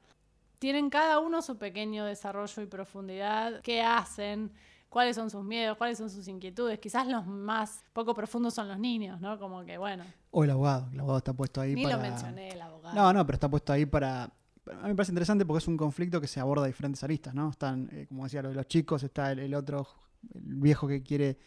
[0.59, 4.51] tienen cada uno su pequeño desarrollo y profundidad, qué hacen,
[4.95, 6.79] cuáles son sus miedos, cuáles son sus inquietudes.
[6.79, 9.37] Quizás los más poco profundos son los niños, ¿no?
[9.37, 10.87] Como que, bueno, O el abogado.
[10.93, 11.97] El abogado está puesto ahí ni para.
[11.97, 12.95] lo mencioné, el abogado.
[12.95, 14.23] No, no, pero está puesto ahí para.
[14.23, 17.35] A mí me parece interesante porque es un conflicto que se aborda de diferentes aristas,
[17.35, 17.49] ¿no?
[17.49, 19.85] Están, eh, como decía, lo de los chicos, está el, el otro,
[20.33, 21.39] el viejo que quiere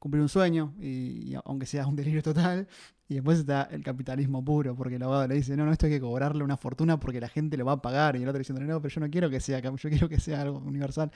[0.00, 2.66] cumplir un sueño, y, y aunque sea un delirio total.
[3.08, 5.92] Y después está el capitalismo puro, porque el abogado le dice, no, no, esto hay
[5.92, 8.16] que cobrarle una fortuna porque la gente lo va a pagar.
[8.16, 10.42] Y el otro diciendo, no, pero yo no quiero que sea, yo quiero que sea
[10.42, 11.12] algo universal.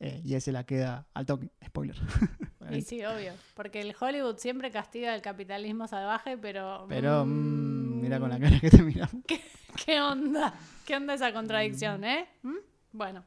[0.00, 1.50] Eh, y ese la queda al toque.
[1.64, 1.96] Spoiler.
[2.70, 3.32] Y sí, obvio.
[3.54, 6.86] Porque el Hollywood siempre castiga el capitalismo salvaje, pero.
[6.88, 9.16] Pero mm, mm, mira con la cara que te miramos.
[9.84, 10.54] ¿Qué onda?
[10.86, 12.28] ¿Qué onda esa contradicción, eh?
[12.42, 12.54] ¿Mm?
[12.92, 13.24] Bueno.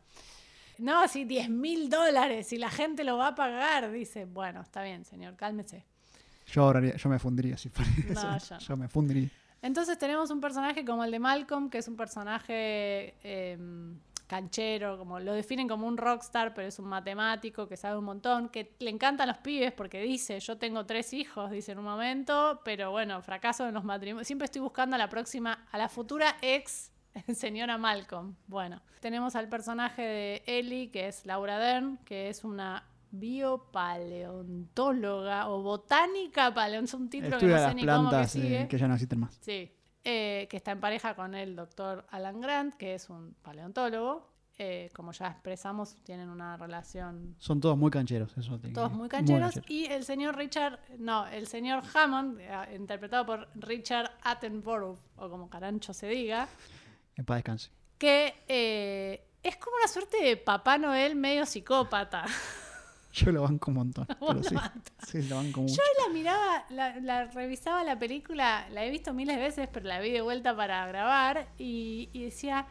[0.77, 4.23] No, si 10 mil dólares y la gente lo va a pagar, dice.
[4.23, 5.83] Bueno, está bien, señor, cálmese.
[6.47, 8.47] Yo, ahorraría- yo me fundiría si fuera No, eso.
[8.49, 8.59] yo no.
[8.61, 9.29] Yo me fundiría.
[9.61, 13.57] Entonces tenemos un personaje como el de Malcolm, que es un personaje eh,
[14.27, 18.49] canchero, como lo definen como un rockstar, pero es un matemático que sabe un montón,
[18.49, 22.61] que le encantan los pibes porque dice, yo tengo tres hijos, dice en un momento,
[22.63, 24.27] pero bueno, fracaso en los matrimonios.
[24.27, 26.91] Siempre estoy buscando a la próxima, a la futura ex
[27.33, 28.35] señora Malcolm.
[28.47, 35.61] Bueno, tenemos al personaje de Ellie, que es Laura Dern, que es una biopaleontóloga o
[35.61, 38.61] botánica paleontóloga, es un título que Estudia no sé las ni cómo que plantas sigue.
[38.61, 39.37] eh, que ya no existen más.
[39.41, 39.71] Sí,
[40.03, 44.31] eh, que está en pareja con el doctor Alan Grant, que es un paleontólogo.
[44.59, 49.09] Eh, como ya expresamos, tienen una relación Son todos muy cancheros, eso te- todos muy
[49.09, 49.59] cancheros.
[49.67, 55.49] Y el señor Richard, no, el señor Hammond, eh, interpretado por Richard Attenborough, o como
[55.49, 56.47] carancho se diga,
[57.15, 57.71] En paz descanse.
[57.97, 62.25] que eh, es como una suerte de Papá Noel medio psicópata.
[63.25, 64.07] Yo lo banco un montón.
[64.07, 64.41] Pero
[65.05, 65.75] sí, lo banco mucho.
[65.75, 69.85] Yo la miraba, la, la revisaba la película, la he visto miles de veces, pero
[69.85, 72.65] la vi de vuelta para grabar y, y decía,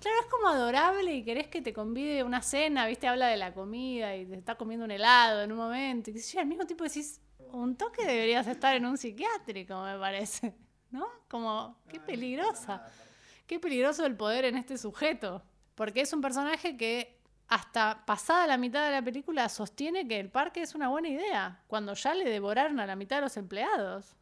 [0.00, 3.36] claro, es como adorable y querés que te convide a una cena, viste, habla de
[3.36, 6.10] la comida y te está comiendo un helado en un momento.
[6.10, 7.20] Y al mismo tiempo decís,
[7.52, 10.56] un toque deberías estar en un psiquiátrico, me parece,
[10.90, 11.06] ¿no?
[11.28, 12.84] Como, qué peligrosa,
[13.46, 15.40] qué peligroso el poder en este sujeto,
[15.76, 17.13] porque es un personaje que
[17.48, 21.62] hasta pasada la mitad de la película sostiene que el parque es una buena idea,
[21.66, 24.14] cuando ya le devoraron a la mitad de los empleados.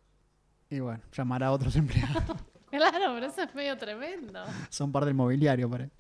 [0.70, 2.24] Y bueno, llamará a otros empleados.
[2.72, 4.42] Claro, pero eso es medio tremendo.
[4.70, 5.90] Son parte del mobiliario, para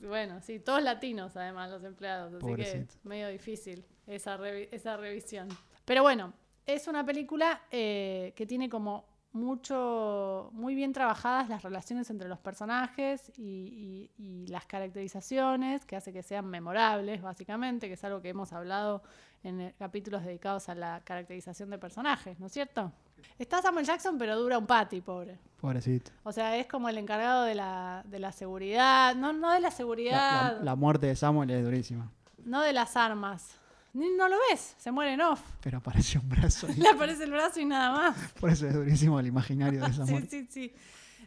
[0.00, 2.94] Bueno, sí, todos latinos además los empleados, así Pobrecito.
[3.00, 5.46] que medio difícil esa, revi- esa revisión.
[5.84, 6.32] Pero bueno,
[6.66, 9.04] es una película eh, que tiene como
[9.34, 15.96] mucho, muy bien trabajadas las relaciones entre los personajes y, y- y las caracterizaciones, que
[15.96, 19.02] hace que sean memorables, básicamente, que es algo que hemos hablado
[19.42, 22.90] en eh, capítulos dedicados a la caracterización de personajes, ¿no es cierto?
[23.38, 25.38] Está Samuel Jackson, pero dura un pati, pobre.
[25.60, 26.10] Pobrecito.
[26.22, 29.68] O sea, es como el encargado de la, de la seguridad, no, no de la
[29.68, 32.10] La, seguridad, la- la muerte de Samuel es durísima.
[32.44, 33.58] no de las armas.
[33.94, 35.40] No lo ves, se muere en off.
[35.62, 36.74] Pero aparece un brazo ahí.
[36.78, 38.32] Le aparece el brazo y nada más.
[38.40, 40.28] Por eso es durísimo el imaginario de esa Sí, muerte.
[40.30, 40.74] sí, sí.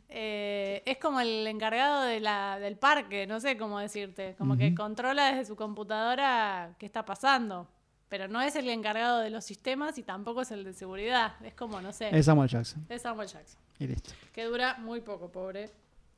[0.10, 4.36] Eh, es como el encargado de la, del parque, no sé cómo decirte.
[4.38, 7.67] Como que controla desde su computadora qué está pasando.
[8.10, 11.36] Pero no es el encargado de los sistemas y tampoco es el de seguridad.
[11.43, 12.86] Es como, no sé, Es Samuel Jackson.
[12.88, 13.60] es Samuel Jackson.
[13.80, 14.12] Y listo.
[14.32, 15.69] Que dura muy poco, pobre.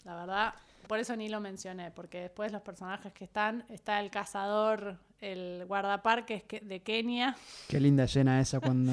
[0.04, 0.54] La verdad.
[0.90, 5.64] Por eso ni lo mencioné, porque después los personajes que están, está el cazador, el
[5.68, 7.36] guardaparques que- de Kenia.
[7.68, 8.92] Qué linda escena esa cuando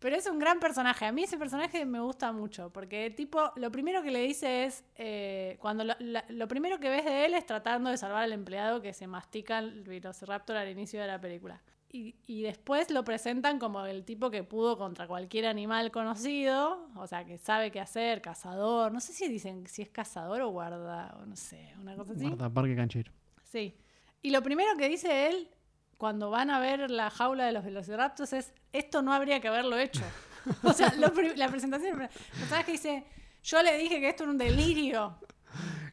[0.00, 1.06] Pero es un gran personaje.
[1.06, 2.68] A mí ese personaje me gusta mucho.
[2.70, 4.84] Porque, tipo, lo primero que le dice es.
[4.96, 8.32] eh, cuando lo, la- lo primero que ves de él es tratando de salvar al
[8.34, 11.62] empleado que se mastica el Velociraptor al inicio de la película.
[11.94, 16.88] Y, y después lo presentan como el tipo que pudo contra cualquier animal conocido.
[16.96, 18.92] O sea, que sabe qué hacer, cazador.
[18.92, 21.16] No sé si dicen si es cazador o guarda.
[21.20, 22.24] O no sé, una cosa así.
[22.24, 23.12] Marta Parque Canchero.
[23.44, 23.76] Sí.
[24.22, 25.48] Y lo primero que dice él
[25.96, 29.78] cuando van a ver la jaula de los velociraptors es, esto no habría que haberlo
[29.78, 30.02] hecho.
[30.64, 33.04] o sea, lo la presentación, el personaje dice,
[33.44, 35.16] yo le dije que esto era un delirio.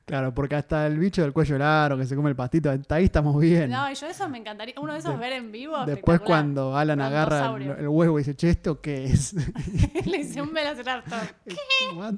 [0.05, 3.05] Claro, porque hasta el bicho del cuello largo que se come el pastito, hasta ahí
[3.05, 3.69] estamos bien.
[3.69, 5.85] No, y yo eso me encantaría, uno de esos De- ver en vivo.
[5.85, 9.33] Después cuando Alan agarra el, huevo y dice, che, ¿esto qué es?
[10.05, 11.19] le dice un velociraptor.
[11.95, 12.15] What?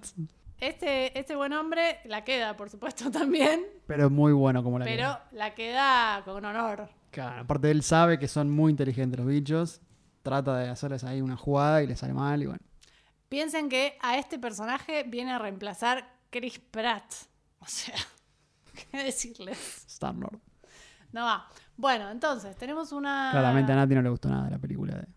[0.60, 4.98] Este, este buen hombre la queda, por supuesto, también, Pero muy bueno como la pero
[4.98, 5.28] queda.
[5.34, 6.90] la queda con honor.
[7.12, 9.82] Claro, aparte él sabe que son muy inteligentes los bichos.
[10.24, 12.62] Trata de hacerles ahí una jugada y le sale mal y bueno.
[13.28, 17.04] Piensen que a este personaje viene a reemplazar Chris Pratt.
[17.64, 17.96] O sea,
[18.92, 19.86] ¿qué decirles?
[19.88, 20.40] Star Lord.
[21.12, 21.48] No va.
[21.78, 23.30] Bueno, entonces, tenemos una.
[23.32, 25.08] Claramente a Nati no le gustó nada la película de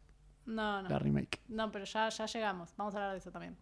[0.47, 0.89] No, no.
[0.89, 1.43] la remake.
[1.49, 2.75] No, pero ya, ya llegamos.
[2.77, 3.57] Vamos a hablar de eso también.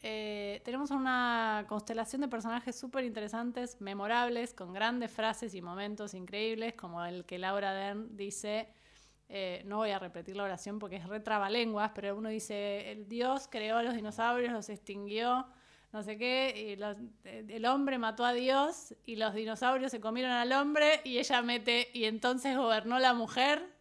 [0.00, 6.74] Eh, tenemos una constelación de personajes súper interesantes, memorables, con grandes frases y momentos increíbles,
[6.74, 8.72] como el que Laura Dern dice.
[9.28, 13.48] eh, no voy a repetir la oración porque es retrabalenguas, pero uno dice: el Dios
[13.50, 15.48] creó a los dinosaurios, los extinguió,
[15.92, 20.52] no sé qué, y el hombre mató a Dios y los dinosaurios se comieron al
[20.52, 23.78] hombre, y ella mete: y entonces gobernó la mujer.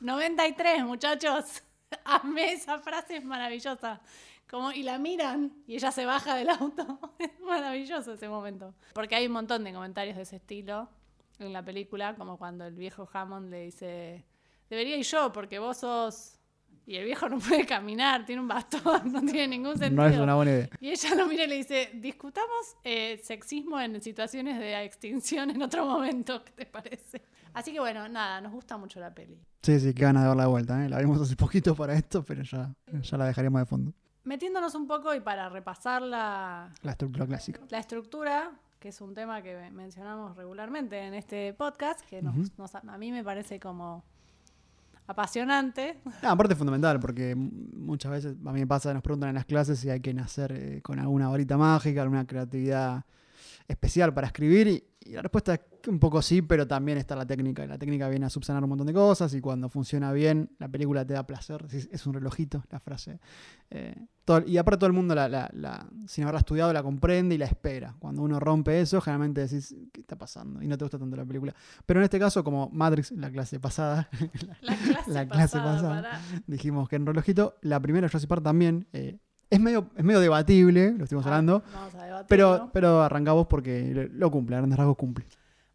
[0.00, 1.62] 93, muchachos.
[2.04, 4.00] Amé esa frase, es maravillosa.
[4.48, 7.00] Como, y la miran y ella se baja del auto.
[7.18, 8.74] Es maravilloso ese momento.
[8.92, 10.88] Porque hay un montón de comentarios de ese estilo
[11.38, 14.24] en la película, como cuando el viejo Hammond le dice,
[14.70, 16.35] debería ir yo porque vos sos...
[16.88, 18.80] Y el viejo no puede caminar, tiene un bastón,
[19.12, 20.02] no tiene ningún sentido.
[20.02, 20.68] No es una buena idea.
[20.80, 25.60] Y ella lo mira y le dice, discutamos eh, sexismo en situaciones de extinción en
[25.62, 27.22] otro momento, ¿qué te parece?
[27.54, 29.36] Así que bueno, nada, nos gusta mucho la peli.
[29.62, 30.84] Sí, sí, qué ganas de dar la vuelta.
[30.84, 30.88] ¿eh?
[30.88, 32.72] La vimos hace poquito para esto, pero ya,
[33.02, 33.92] ya la dejaríamos de fondo.
[34.24, 37.60] Metiéndonos un poco y para repasar la, La estructura clásica.
[37.68, 42.74] la estructura, que es un tema que mencionamos regularmente en este podcast, que nos- nos-
[42.74, 44.04] a mí me parece como
[45.06, 46.00] apasionante.
[46.22, 49.44] Ah, aparte es fundamental, porque muchas veces a mí me pasa, nos preguntan en las
[49.44, 53.04] clases si hay que nacer eh, con alguna varita mágica, alguna creatividad
[53.68, 57.14] especial para escribir, y, y la respuesta es que un poco sí, pero también está
[57.16, 60.12] la técnica, y la técnica viene a subsanar un montón de cosas, y cuando funciona
[60.12, 63.20] bien, la película te da placer, es, es un relojito la frase.
[63.70, 67.34] Eh, todo- y aparte todo el mundo, la, la- la- sin haberla estudiado, la comprende
[67.36, 67.94] y la espera.
[68.00, 70.60] Cuando uno rompe eso, generalmente decís, ¿qué está pasando?
[70.62, 71.54] Y no te gusta tanto la película.
[71.84, 74.08] Pero en este caso, como Matrix, la clase pasada,
[74.62, 76.20] La clase La clase pasada, pasada.
[76.48, 79.18] dijimos que en relojito, la primera Jurassic Park también eh,
[79.50, 82.26] es, medio, es medio debatible, lo estuvimos Ah, hablando, Vamos a debatirlo.
[82.28, 85.26] pero, pero arrancamos porque lo, lo cumple, a grandes rasgos cumple.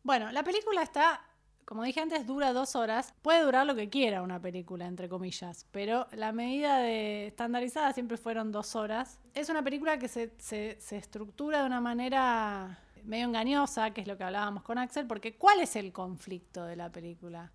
[0.03, 1.21] Bueno, la película está,
[1.65, 3.13] como dije antes, dura dos horas.
[3.21, 8.17] Puede durar lo que quiera una película, entre comillas, pero la medida de estandarizada siempre
[8.17, 9.19] fueron dos horas.
[9.33, 14.07] Es una película que se, se- se estructura de una manera medio engañosa, que es
[14.07, 17.51] lo que hablábamos con Axel, porque ¿cuál es el conflicto de la película?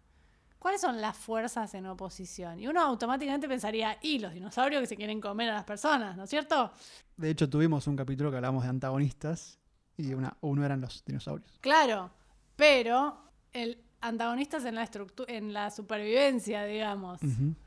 [0.66, 2.59] ¿Cuáles son las fuerzas en oposición?
[2.59, 6.24] Y uno automáticamente pensaría, y los dinosaurios que se quieren comer a las personas, ¿no
[6.24, 6.72] es cierto?
[7.16, 9.61] De hecho, tuvimos un capítulo que hablamos de antagonistas
[9.96, 11.48] y una, uno eran los dinosaurios.
[11.61, 12.11] Claro,
[12.57, 13.16] pero
[13.52, 14.90] el antagonistas en la
[15.29, 17.20] en la supervivencia, digamos.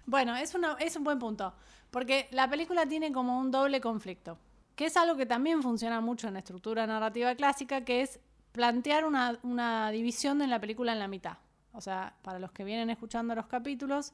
[0.05, 1.53] Bueno, es, una- es un buen punto,
[1.91, 4.37] porque la película tiene como un doble conflicto,
[4.75, 8.19] que es algo que también funciona mucho en la estructura narrativa clásica, que es
[8.51, 11.37] plantear una, una división de la película en la mitad.
[11.73, 14.13] O sea, para los que vienen escuchando los capítulos,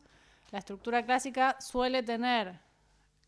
[0.52, 2.60] la estructura clásica suele tener,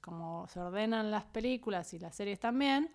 [0.02, 2.92] como se ordenan las películas y las series también,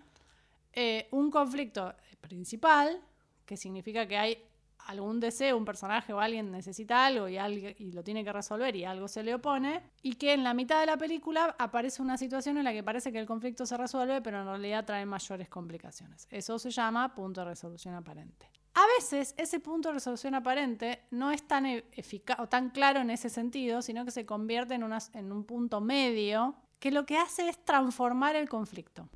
[0.73, 3.01] eh, un conflicto principal,
[3.45, 4.39] que significa que hay
[4.87, 8.75] algún deseo, un personaje o alguien necesita algo y, alguien- y lo tiene que resolver
[8.75, 12.17] y algo se le opone, y que en la mitad de la película aparece una
[12.17, 15.49] situación en la que parece que el conflicto se resuelve, pero en realidad trae mayores
[15.49, 16.27] complicaciones.
[16.31, 18.51] Eso se llama punto de resolución aparente.
[18.75, 23.11] A veces ese punto de resolución aparente no es tan eficaz o tan claro en
[23.11, 27.17] ese sentido, sino que se convierte en, una- en un punto medio que lo que
[27.19, 29.09] hace es transformar el conflicto.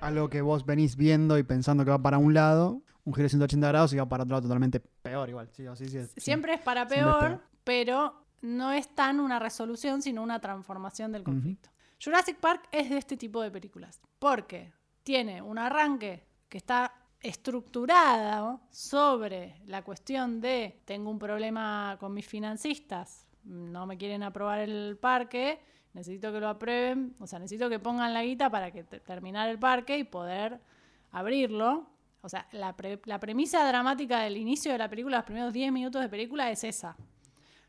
[0.00, 3.28] Algo que vos venís viendo y pensando que va para un lado, un giro de
[3.30, 5.48] 180 grados y va para otro lado totalmente peor igual.
[5.52, 6.12] Sí, o sí, sí, sí.
[6.20, 7.40] Siempre es para Siempre es peor, peor.
[7.64, 11.68] pero no es tan una resolución, sino una transformación del conflicto.
[12.02, 14.72] Jurassic Park es de este tipo de películas, porque
[15.02, 22.26] tiene un arranque que está estructurado sobre la cuestión de tengo un problema con mis
[22.26, 25.60] financistas, no me quieren aprobar el parque,
[25.92, 29.48] necesito que lo aprueben, o sea, necesito que pongan la guita para que te- terminar
[29.48, 30.60] el parque y poder
[31.12, 31.86] abrirlo.
[32.22, 32.74] O sea, la,
[33.06, 36.62] la premisa dramática del inicio de la película, los primeros 10 minutos de película es
[36.64, 36.96] esa.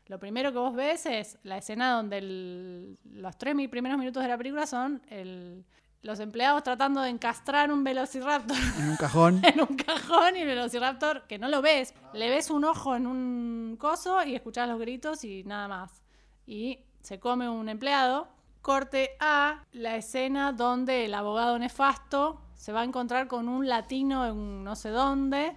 [0.06, 4.36] Lo primero que vos ves es la escena donde los tres primeros minutos de la
[4.36, 5.64] película son el-
[6.02, 9.40] los empleados tratando de encastrar un velociraptor En un cajón.
[9.44, 13.06] en un cajón y el velociraptor, que no lo ves, le ves un ojo en
[13.06, 16.02] un coso y escuchás los gritos y nada más.
[16.46, 18.28] Y se come un empleado.
[18.60, 24.24] Corte a la escena donde el abogado nefasto se va a encontrar con un latino
[24.24, 25.56] en no sé dónde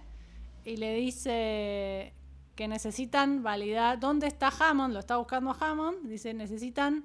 [0.64, 2.14] y le dice
[2.56, 4.00] que necesitan validar.
[4.00, 4.92] ¿Dónde está Hammond?
[4.92, 6.08] Lo está buscando a Hammond.
[6.08, 7.04] Dice, necesitan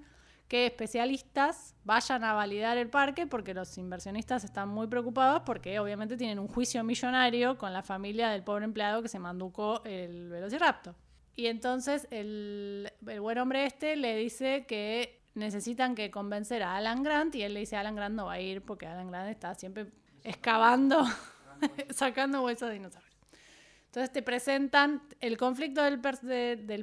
[0.51, 6.17] que especialistas vayan a validar el parque porque los inversionistas están muy preocupados porque obviamente
[6.17, 10.93] tienen un juicio millonario con la familia del pobre empleado que se manducó el velociraptor.
[11.37, 17.01] Y entonces el, el buen hombre este le dice que necesitan que convencer a Alan
[17.01, 19.55] Grant y él le dice Alan Grant no va a ir porque Alan Grant está
[19.55, 19.85] siempre
[20.21, 21.05] excavando,
[21.91, 23.10] sacando huesos de dinosaurios.
[23.91, 25.99] Entonces te presentan el conflicto del,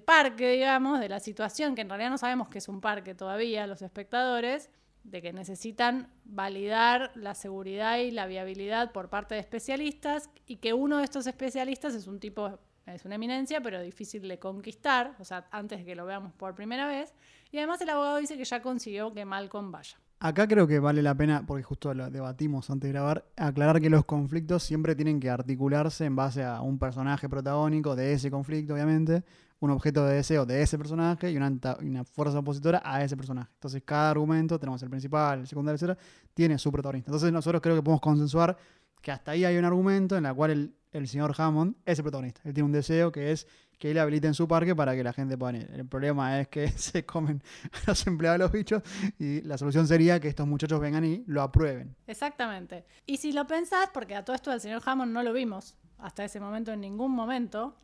[0.03, 3.67] parque, digamos, de la situación, que en realidad no sabemos que es un parque todavía,
[3.67, 4.69] los espectadores,
[5.05, 10.75] de que necesitan validar la seguridad y la viabilidad por parte de especialistas y que
[10.75, 15.25] uno de estos especialistas es un tipo, es una eminencia, pero difícil de conquistar, o
[15.25, 17.15] sea, antes de que lo veamos por primera vez.
[17.51, 19.97] Y además el abogado dice que ya consiguió que Malcolm vaya.
[20.21, 23.89] Acá creo que vale la pena, porque justo lo debatimos antes de grabar, aclarar que
[23.89, 28.75] los conflictos siempre tienen que articularse en base a un personaje protagónico de ese conflicto,
[28.75, 29.23] obviamente,
[29.61, 33.49] un objeto de deseo de ese personaje y una, fuerza opositora a ese personaje.
[33.55, 35.99] Entonces, cada argumento, tenemos el principal, el secundario, etcétera,
[36.35, 37.11] tiene su protagonista.
[37.11, 38.57] Entonces, nosotros creo que podemos consensuar
[39.01, 42.03] que hasta ahí hay un argumento en el cual el, el señor Hammond es el
[42.03, 42.41] protagonista.
[42.45, 43.47] Él tiene un deseo que es
[43.79, 45.71] que él habilite en su parque para que la gente pueda ir.
[45.73, 48.83] El problema es que se comen a los empleados los bichos
[49.19, 51.95] y la solución sería que estos muchachos vengan y lo aprueben.
[52.07, 52.85] Exactamente.
[53.07, 56.25] Y si lo pensás, porque a todo esto del señor Hammond no lo vimos hasta
[56.25, 57.77] ese momento en ningún momento,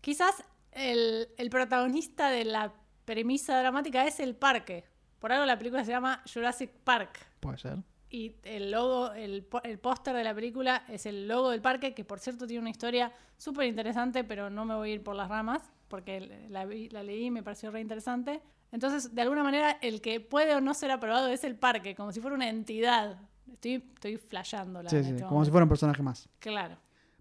[0.00, 2.72] quizás el, el protagonista de la
[3.04, 4.84] premisa dramática es el parque.
[5.18, 7.18] Por algo la película se llama Jurassic Park.
[7.40, 7.78] Puede ser.
[8.08, 12.04] Y el logo, el, el póster de la película es el logo del parque, que
[12.04, 15.28] por cierto tiene una historia súper interesante, pero no me voy a ir por las
[15.28, 18.42] ramas, porque la, la leí y me pareció re interesante.
[18.72, 22.12] Entonces, de alguna manera, el que puede o no ser aprobado es el parque, como
[22.12, 23.20] si fuera una entidad.
[23.52, 24.90] Estoy, estoy flasheándola.
[24.90, 26.28] Sí, en sí, este como si fuera un personaje más.
[26.38, 26.76] Claro.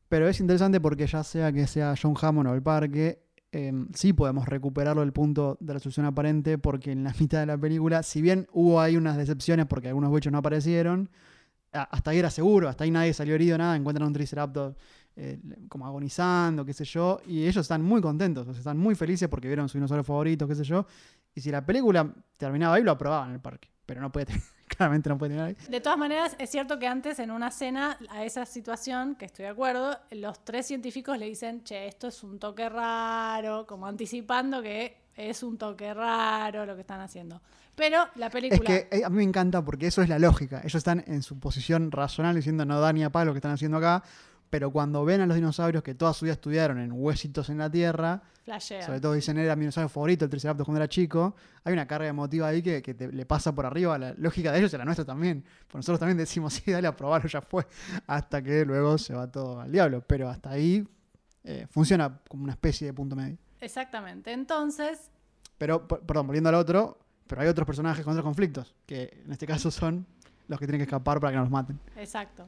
[0.10, 3.25] Pero es interesante porque ya sea que sea John Hammond o el parque,
[3.58, 7.46] eh, sí podemos recuperarlo del punto de la solución aparente porque en la mitad de
[7.46, 11.10] la película, si bien hubo ahí unas decepciones porque algunos bichos no aparecieron,
[11.72, 14.76] hasta ahí era seguro, hasta ahí nadie salió herido, nada, encuentran un Triceratops
[15.16, 15.40] eh,
[15.70, 19.30] como agonizando, qué sé yo, y ellos están muy contentos, o sea, están muy felices
[19.30, 20.86] porque vieron su dinosaurio favorito, qué sé yo,
[21.34, 24.34] y si la película terminaba ahí, lo aprobaban en el parque, pero no puede,
[24.76, 25.70] claramente no puede terminar ahí.
[25.70, 29.44] De todas maneras, es cierto que antes en una cena, a esa situación, que estoy
[29.44, 34.62] de acuerdo, los tres científicos le dicen, che, esto es un toque raro, como anticipando
[34.62, 37.42] que es un toque raro lo que están haciendo.
[37.76, 38.64] Pero la Es película...
[38.66, 40.60] que eh, a mí me encanta porque eso es la lógica.
[40.60, 43.52] Ellos están en su posición racional diciendo no da ni a palo lo que están
[43.52, 44.04] haciendo acá.
[44.56, 47.70] Pero cuando ven a los dinosaurios que toda su vida estudiaron en huesitos en la
[47.70, 48.82] tierra, flashea.
[48.86, 51.36] sobre todo dicen era mi dinosaurio favorito, el Triceratops cuando era chico,
[51.66, 54.54] hay una carga emotiva ahí que, que te- le pasa por arriba a la lógica
[54.54, 55.44] de ellos y a la nuestra también.
[55.68, 57.68] Pues nosotros también decimos, sí, dale a probarlo, ya fue.
[58.08, 60.02] Hasta que luego se va todo al diablo.
[60.08, 60.88] Pero hasta ahí
[61.44, 63.38] eh, funciona como una especie de punto medio.
[63.60, 64.32] Exactamente.
[64.32, 65.12] Entonces,
[65.58, 66.98] Pero, perdón, volviendo al otro,
[67.28, 70.06] pero hay otros personajes con otros conflictos, que en este caso son
[70.48, 71.78] los que tienen que escapar para que no los maten.
[71.98, 72.48] exacto.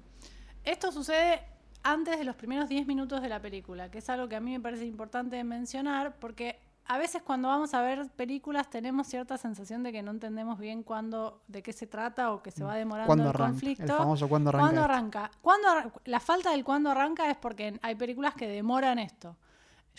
[0.64, 1.41] Esto sucede
[1.91, 4.51] antes de los primeros 10 minutos de la película, que es algo que a mí
[4.51, 9.83] me parece importante mencionar, porque a veces cuando vamos a ver películas tenemos cierta sensación
[9.83, 13.07] de que no entendemos bien cuándo, de qué se trata o que se va demorando
[13.07, 13.51] ¿Cuándo el arranca?
[13.51, 13.83] conflicto.
[13.83, 14.63] El famoso cuándo arranca.
[14.65, 15.31] ¿Cuándo arranca?
[15.41, 19.35] ¿Cuándo arran- la falta del cuándo arranca es porque hay películas que demoran esto.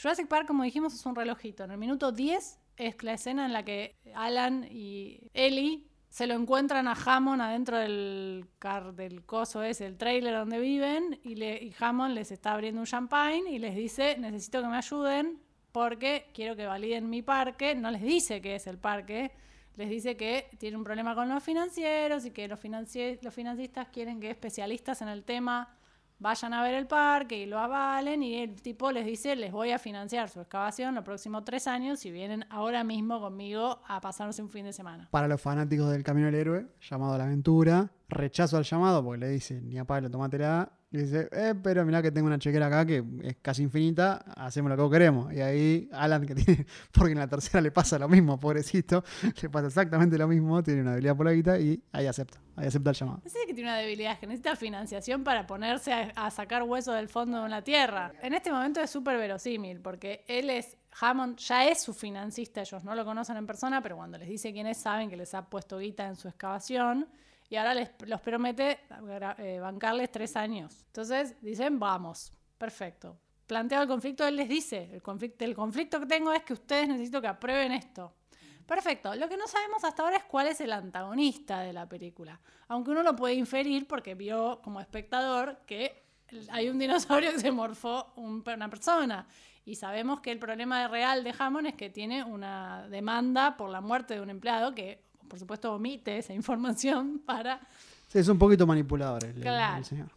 [0.00, 1.64] Jurassic Park, como dijimos, es un relojito.
[1.64, 6.34] En el minuto 10 es la escena en la que Alan y Ellie se lo
[6.34, 11.62] encuentran a Hammond adentro del car del coso ese, el trailer donde viven, y, le,
[11.62, 15.38] y Hammond les está abriendo un champagne y les dice, necesito que me ayuden
[15.70, 17.74] porque quiero que validen mi parque.
[17.74, 19.32] No les dice que es el parque,
[19.76, 23.88] les dice que tiene un problema con los financieros y que los, financi- los financistas
[23.88, 25.76] quieren que especialistas en el tema
[26.18, 29.70] vayan a ver el parque y lo avalen y el tipo les dice les voy
[29.70, 34.42] a financiar su excavación los próximos tres años si vienen ahora mismo conmigo a pasarse
[34.42, 35.08] un fin de semana.
[35.10, 39.20] Para los fanáticos del Camino del Héroe, llamado a la aventura, rechazo al llamado porque
[39.20, 40.72] le dice ni a Pablo, tomátela.
[40.90, 44.74] Y dice, eh, pero mirá que tengo una chequera acá que es casi infinita, hacemos
[44.74, 45.30] lo que queremos.
[45.34, 49.04] Y ahí Alan, que tiene, porque en la tercera le pasa lo mismo, pobrecito,
[49.42, 52.68] le pasa exactamente lo mismo, tiene una habilidad por la guita y ahí acepta, ahí
[52.68, 53.20] acepta el llamado.
[53.26, 57.10] Sé que tiene una debilidad, que necesita financiación para ponerse a, a sacar hueso del
[57.10, 58.12] fondo de la tierra.
[58.22, 62.82] En este momento es súper verosímil, porque él es, Hammond ya es su financista, ellos
[62.82, 65.50] no lo conocen en persona, pero cuando les dice quién es, saben que les ha
[65.50, 67.08] puesto guita en su excavación.
[67.50, 68.80] Y ahora les los promete
[69.38, 70.84] eh, bancarles tres años.
[70.86, 73.18] Entonces dicen, vamos, perfecto.
[73.46, 76.88] Planteado el conflicto, él les dice, el conflicto, el conflicto que tengo es que ustedes
[76.88, 78.12] necesito que aprueben esto.
[78.66, 79.14] Perfecto.
[79.14, 82.38] Lo que no sabemos hasta ahora es cuál es el antagonista de la película.
[82.68, 86.02] Aunque uno lo puede inferir porque vio como espectador que
[86.50, 89.26] hay un dinosaurio que se morfó un- una persona.
[89.64, 93.80] Y sabemos que el problema real de Hammond es que tiene una demanda por la
[93.80, 97.60] muerte de un empleado que, por supuesto, omite esa información para
[98.08, 99.78] Sí, es un poquito manipulador el, Claro.
[99.78, 100.10] el señor.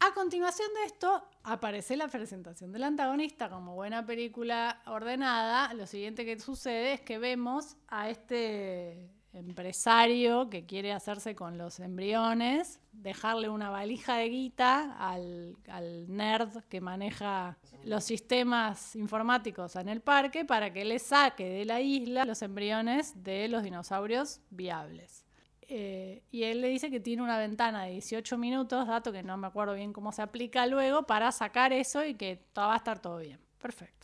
[0.00, 5.72] a continuación de esto, aparece la presentación del antagonista como buena película ordenada.
[5.74, 11.80] Lo siguiente que sucede es que vemos a este empresario que quiere hacerse con los
[11.80, 15.56] embriones, dejarle una valija de guita al,
[16.08, 21.80] nerd que maneja los sistemas informáticos en el parque para que le saque de la
[21.80, 25.24] isla los embriones de los dinosaurios viables.
[25.70, 29.36] Eh, y él le dice que tiene una ventana de 18 minutos, dato que no
[29.36, 33.00] me acuerdo bien cómo se aplica luego, para sacar eso y que va a estar
[33.00, 33.38] todo bien.
[33.58, 33.98] Perfecto.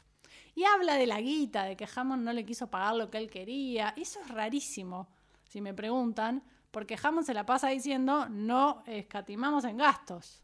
[0.55, 3.31] Y habla de la guita, de que Hammond no le quiso pagar lo que él
[3.31, 3.93] quería.
[3.97, 5.09] Eso es rarísimo,
[5.55, 6.43] si me preguntan,
[6.73, 10.43] porque Hammond se la pasa diciendo no escatimamos en gastos.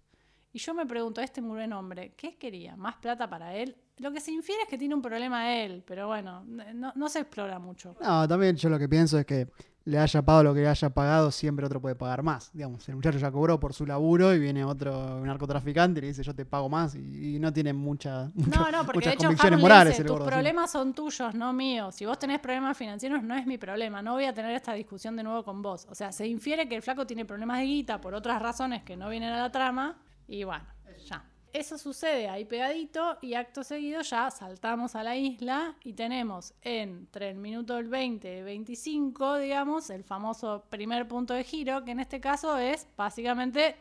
[0.52, 2.76] Y yo me pregunto, este muy buen hombre, ¿qué quería?
[2.76, 3.76] ¿Más plata para él?
[3.96, 7.18] Lo que se infiere es que tiene un problema él, pero bueno, no, no se
[7.18, 7.96] explora mucho.
[8.00, 9.48] No, también yo lo que pienso es que
[9.84, 12.50] le haya pagado lo que le haya pagado, siempre otro puede pagar más.
[12.52, 16.22] Digamos, el muchacho ya cobró por su laburo y viene otro narcotraficante y le dice
[16.22, 19.14] yo te pago más y, y no tiene mucha, mucho- No, no, porque muchas de
[19.14, 20.26] hecho convicciones morales le dice, el tus gordo.
[20.26, 20.30] sí.
[20.32, 21.94] problemas son tuyos, no míos.
[21.94, 24.02] Si vos tenés problemas financieros, no es mi problema.
[24.02, 25.86] No voy a tener esta discusión de nuevo con vos.
[25.90, 28.96] O sea, se infiere que el flaco tiene problemas de guita por otras razones que
[28.96, 29.98] no vienen a la trama.
[30.28, 30.66] Y bueno,
[31.08, 31.24] ya.
[31.52, 37.30] Eso sucede ahí pegadito y acto seguido ya saltamos a la isla y tenemos entre
[37.30, 42.00] el minuto del 20 y 25, digamos, el famoso primer punto de giro, que en
[42.00, 43.76] este caso es básicamente,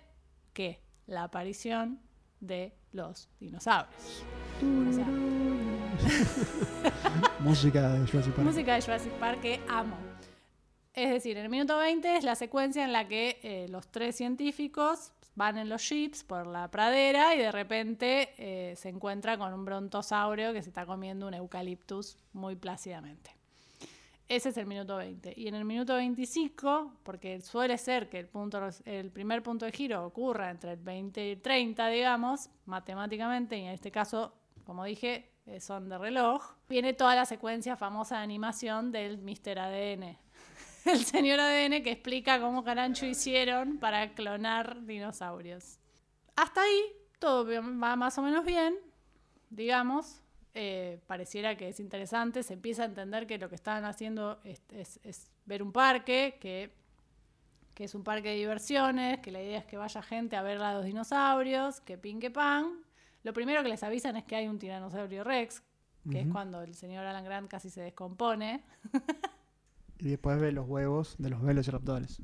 [0.54, 0.82] ¿qué?
[1.06, 2.00] La aparición
[2.40, 4.24] de los dinosaurios.
[4.64, 5.06] O sea,
[7.40, 8.46] Música de Jurassic Park.
[8.46, 9.98] Música de Jurassic Park que amo.
[10.94, 14.16] Es decir, en el minuto 20 es la secuencia en la que eh, los tres
[14.16, 19.54] científicos van en los jeeps por la pradera y de repente eh, se encuentra con
[19.54, 23.32] un brontosaurio que se está comiendo un eucaliptus muy plácidamente.
[24.28, 25.34] Ese es el minuto 20.
[25.38, 29.72] Y en el minuto 25, porque suele ser que el, punto, el primer punto de
[29.72, 34.34] giro ocurra entre el 20 y el 30, digamos, matemáticamente, y en este caso,
[34.66, 39.58] como dije, eh, son de reloj, viene toda la secuencia famosa de animación del Mr.
[39.58, 40.18] ADN.
[40.86, 45.80] El señor ADN que explica cómo Carancho hicieron para clonar dinosaurios.
[46.36, 46.82] Hasta ahí
[47.20, 48.76] todo va más o menos bien,
[49.50, 50.22] digamos.
[50.56, 54.62] Eh, pareciera que es interesante, se empieza a entender que lo que estaban haciendo es,
[54.72, 56.74] es- es ver un parque, que,
[57.76, 60.60] que es un parque de diversiones, que la idea es que vaya gente a ver
[60.62, 62.82] a los dinosaurios, que pin que pan.
[63.24, 65.62] Lo primero que les avisan es que hay un tiranosaurio rex,
[66.10, 68.64] que es cuando el señor Alan Grant casi se descompone.
[70.00, 72.22] Y después ve los huevos de los velociraptores.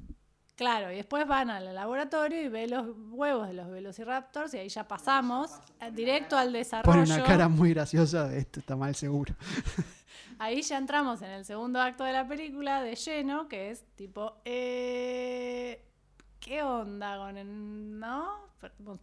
[0.55, 4.69] Claro, y después van al laboratorio y ve los huevos de los velociraptors y ahí
[4.69, 5.51] ya pasamos
[5.81, 7.01] eh, directo al desarrollo.
[7.01, 9.35] Pone una cara muy graciosa de esto está mal seguro.
[10.39, 14.33] Ahí ya entramos en el segundo acto de la película de lleno, que es tipo,
[14.43, 15.85] eh,
[16.39, 18.45] ¿qué onda con el, no?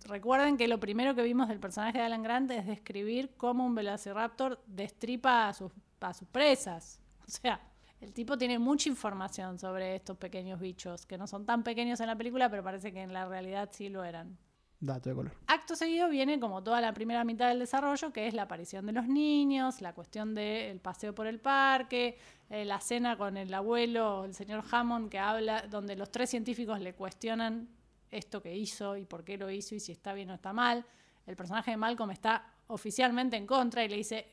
[0.06, 3.74] Recuerden que lo primero que vimos del personaje de Alan Grant es describir cómo un
[3.74, 7.00] velociraptor destripa a sus, a sus presas.
[7.26, 7.60] O sea,
[8.02, 12.08] el tipo tiene mucha información sobre estos pequeños bichos, que no son tan pequeños en
[12.08, 14.36] la película, pero parece que en la realidad sí lo eran.
[14.80, 15.32] Dato de color.
[15.46, 18.92] Acto seguido viene como toda la primera mitad del desarrollo, que es la aparición de
[18.92, 22.18] los niños, la cuestión del paseo por el parque,
[22.50, 26.80] eh, la cena con el abuelo, el señor Hammond, que habla, donde los tres científicos
[26.80, 27.68] le cuestionan
[28.10, 30.84] esto que hizo y por qué lo hizo y si está bien o está mal.
[31.24, 34.26] El personaje de Malcolm está oficialmente en contra y le dice,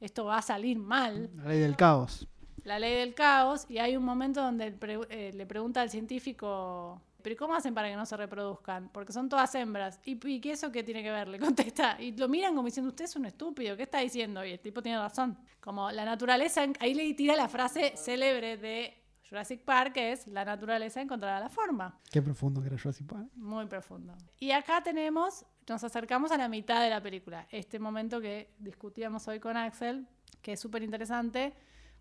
[0.00, 2.28] esto va a salir mal La ley del caos.
[2.64, 7.00] La ley del caos y hay un momento donde pre- eh, le pregunta al científico,
[7.22, 8.88] pero ¿y ¿cómo hacen para que no se reproduzcan?
[8.92, 10.00] Porque son todas hembras.
[10.04, 11.28] ¿Y, y qué eso qué tiene que ver?
[11.28, 12.00] Le contesta.
[12.00, 14.44] Y lo miran como diciendo, usted es un estúpido, ¿qué está diciendo?
[14.44, 15.36] Y el tipo tiene razón.
[15.60, 21.00] Como la naturaleza, ahí le tira la frase célebre de Jurassic Park, es, la naturaleza
[21.00, 21.98] encontrará la forma.
[22.12, 23.28] Qué profundo que era Jurassic Park.
[23.34, 24.14] Muy profundo.
[24.38, 27.48] Y acá tenemos nos acercamos a la mitad de la película.
[27.50, 30.06] Este momento que discutíamos hoy con Axel,
[30.40, 31.54] que es súper interesante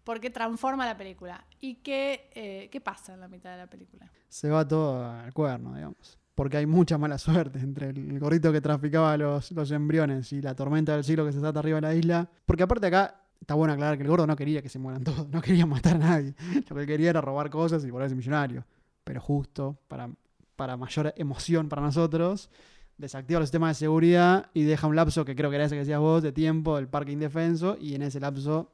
[0.06, 1.43] porque transforma la película.
[1.60, 4.10] ¿Y qué, eh, qué pasa en la mitad de la película?
[4.30, 6.18] Se va todo al cuerno, digamos.
[6.36, 10.56] Porque hay mucha mala suerte entre el gorrito que traficaba los, los embriones y la
[10.56, 12.30] tormenta del siglo que se trata arriba de la isla.
[12.45, 15.28] Porque aparte acá está bueno aclarar que el gordo no quería que se mueran todos,
[15.30, 16.36] no quería matar a nadie.
[16.70, 18.64] Lo que quería era robar cosas y volverse millonario.
[19.03, 20.10] Pero justo, para,
[20.56, 22.51] para mayor emoción para nosotros,
[22.97, 25.80] desactiva los sistemas de seguridad y deja un lapso, que creo que era ese que
[25.80, 28.72] decías vos, de tiempo del parque indefenso, y en ese lapso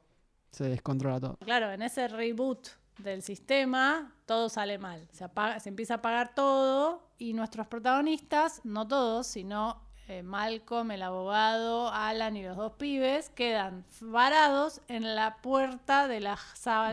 [0.52, 1.36] se descontrola todo.
[1.44, 5.08] Claro, en ese reboot del sistema todo sale mal.
[5.12, 10.90] Se, apaga- se empieza a apagar todo y nuestros protagonistas, no todos, sino eh, Malcolm,
[10.90, 16.38] el abogado, Alan y los dos pibes, quedan varados en la puerta de la,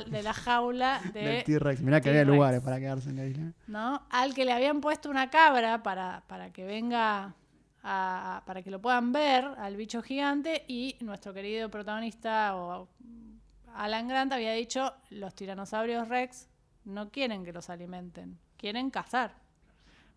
[0.10, 1.82] de la jaula de Del T-Rex.
[1.82, 3.52] Mirá que había lugares para quedarse en la isla.
[3.68, 4.04] ¿no?
[4.10, 7.34] Al que le habían puesto una cabra para, para que venga
[7.84, 12.88] a- para que lo puedan ver al bicho gigante y nuestro querido protagonista o
[13.76, 16.48] Alan Grant había dicho los tiranosaurios Rex
[16.86, 19.36] no quieren que los alimenten, quieren cazar.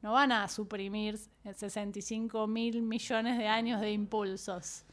[0.00, 4.84] No van a suprimir 65 mil millones de años de impulsos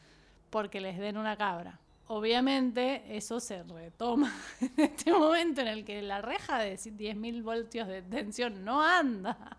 [0.50, 1.80] porque les den una cabra.
[2.06, 7.88] Obviamente eso se retoma en este momento en el que la reja de 10.000 voltios
[7.88, 9.56] de tensión no anda.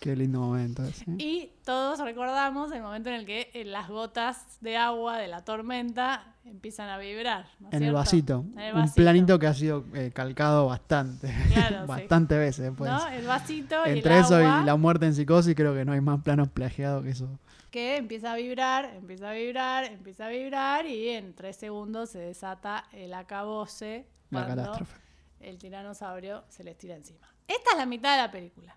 [0.00, 1.04] Qué lindo momento ese.
[1.10, 1.16] ¿eh?
[1.18, 5.44] Y todos recordamos el momento en el que eh, las gotas de agua de la
[5.44, 7.46] tormenta empiezan a vibrar.
[7.58, 8.44] ¿no es En el vasito.
[8.52, 11.34] En el Un planito que ha sido eh, calcado bastante.
[11.52, 11.86] Claro, sí.
[11.88, 12.90] bastante veces después.
[12.90, 13.08] ¿No?
[13.08, 15.92] El vasito y Entre el eso agua y la muerte en psicosis, creo que no
[15.92, 17.28] hay más planos plagiados que eso.
[17.70, 22.18] que empieza a vibrar, empieza a vibrar, empieza a vibrar y en tres segundos se
[22.18, 24.98] desata el acabose La catástrofe.
[25.40, 27.26] el tiranosaurio se les tira encima.
[27.48, 28.76] Esta es la mitad de la película.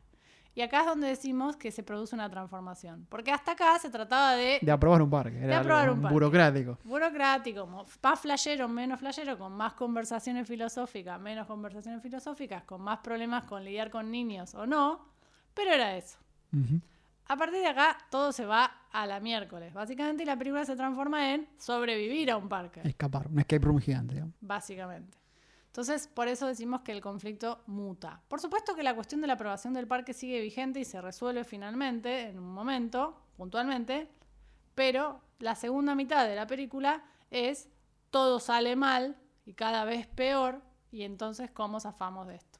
[0.60, 3.07] Y acá es donde decimos que se produce una transformación.
[3.07, 5.41] Porque hasta acá se trataba de De aprobar un parque.
[5.41, 6.14] Era aprobar un parque.
[6.14, 6.78] burocrático.
[6.84, 13.45] burocrático, más flashero, menos flashero, con más conversaciones filosóficas, menos conversaciones filosóficas, con más problemas
[13.45, 15.05] con lidiar con niños o no,
[15.53, 16.18] pero era eso.
[17.28, 21.34] A partir de acá todo se va a la miércoles, básicamente, la película se transforma
[21.36, 23.28] en sobrevivir a un parque, Escapar.
[23.30, 24.36] Un escape room gigante, digamos.
[24.41, 25.18] básicamente.
[25.70, 28.22] Entonces, por eso decimos que el conflicto muta.
[28.28, 31.43] Por supuesto que la cuestión de la aprobación del parque sigue vigente y se resuelve
[31.43, 34.09] finalmente, en un momento, puntualmente,
[34.76, 37.70] pero la segunda mitad de la película es
[38.09, 39.15] todo sale mal
[39.45, 40.61] y cada vez peor,
[40.91, 42.59] y entonces, ¿cómo zafamos de esto?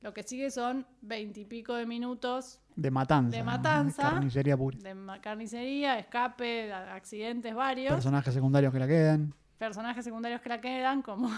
[0.00, 3.36] Lo que sigue son veintipico de minutos De matanza.
[3.36, 4.02] De matanza.
[4.02, 4.76] carnicería pura.
[4.78, 9.32] de carnicería, escape, accidentes varios, Personajes secundarios que la quedan.
[9.56, 11.30] personajes secundarios que la quedan, como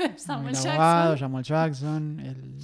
[0.16, 2.58] Samuel el abogado, Jackson, Samuel Jackson, el, el,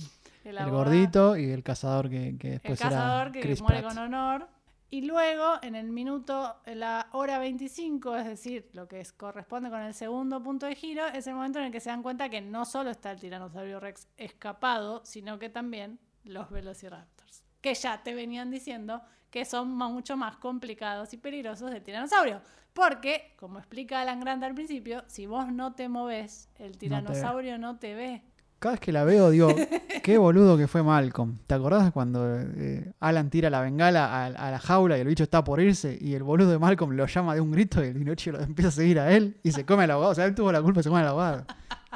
[0.45, 3.81] el abogado, gordito y el cazador que, que el después cazador era que Chris muere
[3.81, 3.95] Pratt.
[3.95, 4.49] con honor.
[4.89, 9.69] Y luego, en el minuto, en la hora 25, es decir, lo que es- corresponde
[9.69, 12.29] con el segundo punto de giro, es el momento en el que se dan cuenta
[12.29, 17.43] que no solo está el tiranosaurio Rex escapado, sino que también los velociraptors.
[17.61, 22.41] Que ya te venían diciendo que son mucho más complicados y peligrosos del tiranosaurio.
[22.77, 27.79] Porque, como explica Alan Grant al principio, si vos no te moves, el tiranosaurio no
[27.79, 28.23] te ve.
[28.59, 29.49] Cada vez que la veo, digo,
[30.03, 31.39] qué boludo que fue Malcolm.
[31.47, 35.23] ¿Te acordás cuando eh, Alan tira la bengala a, a la jaula y el bicho
[35.23, 37.99] está por irse y el boludo de Malcolm lo llama de un grito y el
[37.99, 40.13] Dinoche lo empieza a seguir a él y se come al abogado?
[40.13, 41.47] O sea, él tuvo la culpa y se come al abogado.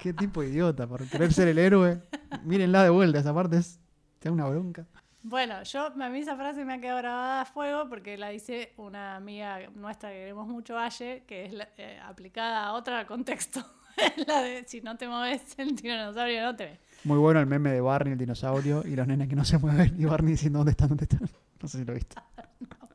[0.02, 2.00] Qué tipo de idiota por querer ser el héroe.
[2.44, 3.78] Mírenla de vuelta, esa parte es.
[4.18, 4.86] Te da una bronca.
[5.22, 8.72] Bueno, yo a mí esa frase me ha quedado grabada a fuego porque la dice
[8.78, 13.60] una amiga nuestra que queremos mucho, Valle, que es la- eh, aplicada a otro contexto.
[14.26, 16.80] la de si no te mueves, el tiranosaurio no te ve.
[17.04, 19.94] Muy bueno el meme de Barney, el dinosaurio, y los nenes que no se mueven
[19.98, 21.20] y Barney diciendo dónde están, dónde están.
[21.62, 22.16] No sé si lo viste.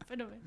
[0.07, 0.39] Pero me-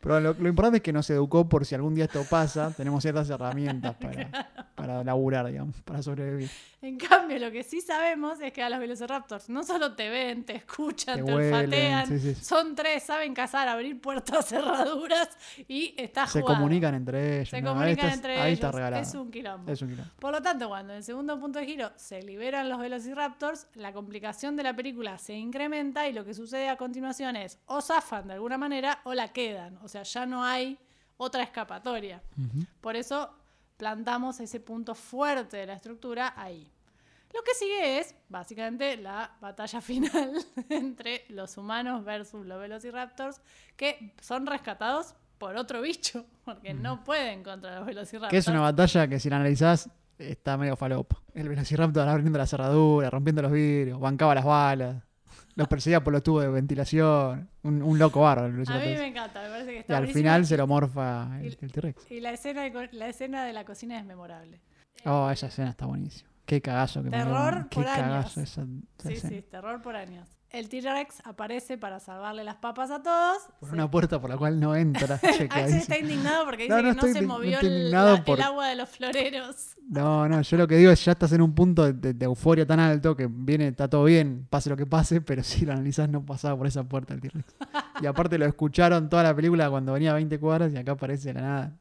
[0.00, 3.02] Pero lo, lo importante es que nos educó por si algún día esto pasa, tenemos
[3.02, 6.48] ciertas herramientas para, para laburar, digamos, para sobrevivir.
[6.82, 10.44] En cambio, lo que sí sabemos es que a los velociraptors no solo te ven,
[10.44, 12.34] te escuchan, Te te, huelen, olfatean, sí, sí.
[12.42, 15.28] son tres, saben cazar, abrir puertas, cerraduras
[15.68, 16.56] y está Se jugado.
[16.58, 17.50] comunican entre ellos.
[17.50, 17.74] Se ¿no?
[17.74, 18.52] comunican es- entre ahí ellos.
[18.54, 19.02] está regalado.
[19.02, 19.70] Es un quilombo.
[19.70, 20.10] Es un quilombo.
[20.18, 23.92] Por lo tanto, cuando en el segundo punto de giro se liberan los velociraptors, la
[23.92, 28.26] complicación de la película se incrementa y lo que sucede a continuación es o zafan
[28.28, 29.76] de alguna manera o la quedan.
[29.82, 30.78] O sea, ya no hay
[31.18, 32.22] otra escapatoria.
[32.80, 33.34] Por eso
[33.80, 36.70] plantamos ese punto fuerte de la estructura ahí.
[37.32, 40.32] Lo que sigue es, básicamente, la batalla final
[40.68, 43.40] entre los humanos versus los velociraptors,
[43.76, 48.30] que son rescatados por otro bicho, porque no pueden contra los velociraptors.
[48.30, 51.22] Que es una batalla que si la analizás está medio falopa.
[51.32, 55.02] El Velociraptor abriendo la cerradura, rompiendo los vidrios, bancaba las balas.
[55.60, 57.50] Los perseguía por los tubos de ventilación.
[57.62, 58.46] Un, un loco bárbaro.
[58.46, 60.12] A mí me encanta, me parece que Y al buenísimo.
[60.14, 62.10] final se lo morfa el, T-Rex.
[62.10, 64.58] Y la escena, de, la escena de la cocina es memorable.
[65.04, 66.29] Oh, esa escena está buenísima.
[66.50, 67.68] Qué cagazo que me Terror.
[67.70, 67.96] Qué por años.
[68.04, 68.66] cagazo esa,
[69.06, 70.26] Sí, sí, terror por años.
[70.50, 73.38] El T-Rex aparece para salvarle las papas a todos.
[73.60, 75.14] Por una puerta por la cual no entra.
[75.50, 78.16] Axel está indignado porque dice No, no que no estoy se no movió el, indignado
[78.16, 79.76] la- por- el agua de los floreros.
[79.88, 82.24] No, no, yo lo que digo es ya estás en un punto de, de- de
[82.24, 85.72] euforia tan alto que viene, está todo bien, pase lo que pase, pero si lo
[85.72, 87.44] analizás no pasaba por esa puerta el T-Rex.
[88.02, 91.28] Y aparte lo escucharon toda la película cuando venía a 20 cuadras y acá aparece
[91.28, 91.76] de la nada.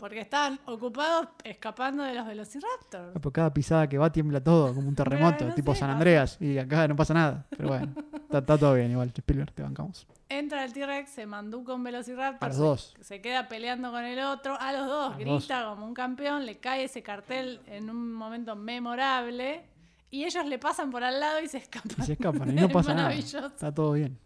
[0.00, 3.20] Porque están ocupados escapando de los Velociraptors.
[3.20, 5.90] Por cada pisada que va tiembla todo, como un terremoto, no tipo sé, San.
[5.90, 7.44] Andreas, y acá no pasa nada.
[7.50, 10.06] Pero bueno, está, está todo bien igual, Spielberg, te bancamos.
[10.30, 12.46] Entra el T-Rex, se manduca un Velociraptor.
[12.46, 12.94] A los dos.
[13.00, 14.56] Se queda peleando con el otro.
[14.58, 15.14] A los dos.
[15.14, 16.46] A grita como un campeón.
[16.46, 19.64] Le cae ese cartel en un momento memorable.
[20.10, 21.96] Y ellos le pasan por al lado y se escapan.
[21.98, 23.12] Y se escapan, y no pasa nada.
[23.12, 24.18] Está todo bien.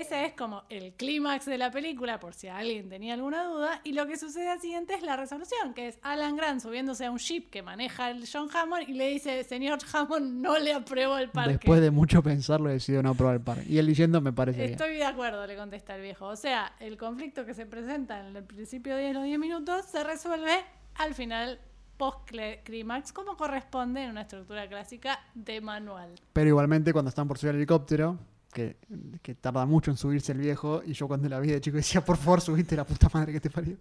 [0.00, 3.80] Ese es como el clímax de la película, por si alguien tenía alguna duda.
[3.82, 7.10] Y lo que sucede al siguiente es la resolución, que es Alan Grant subiéndose a
[7.10, 11.16] un jeep que maneja el John Hammond y le dice, señor Hammond, no le apruebo
[11.16, 11.52] el parque.
[11.52, 13.64] Después de mucho pensarlo, decidió no aprobar el parque.
[13.66, 14.72] Y él diciendo, me parece bien.
[14.72, 16.26] Estoy de acuerdo, le contesta el viejo.
[16.26, 20.04] O sea, el conflicto que se presenta en el principio de los 10 minutos se
[20.04, 20.62] resuelve
[20.96, 21.58] al final
[21.96, 26.20] post-clímax, como corresponde en una estructura clásica de manual.
[26.34, 28.18] Pero igualmente cuando están por subir al helicóptero,
[28.56, 28.78] que,
[29.20, 32.02] que tarda mucho en subirse el viejo, y yo cuando la vi de chico decía,
[32.02, 33.76] por favor, subiste la puta madre que te parió.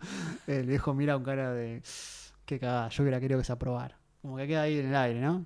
[0.45, 1.81] El viejo mira con cara de,
[2.45, 3.97] qué cagada, yo hubiera querido que se aprobara.
[4.21, 5.45] Como que queda ahí en el aire, ¿no?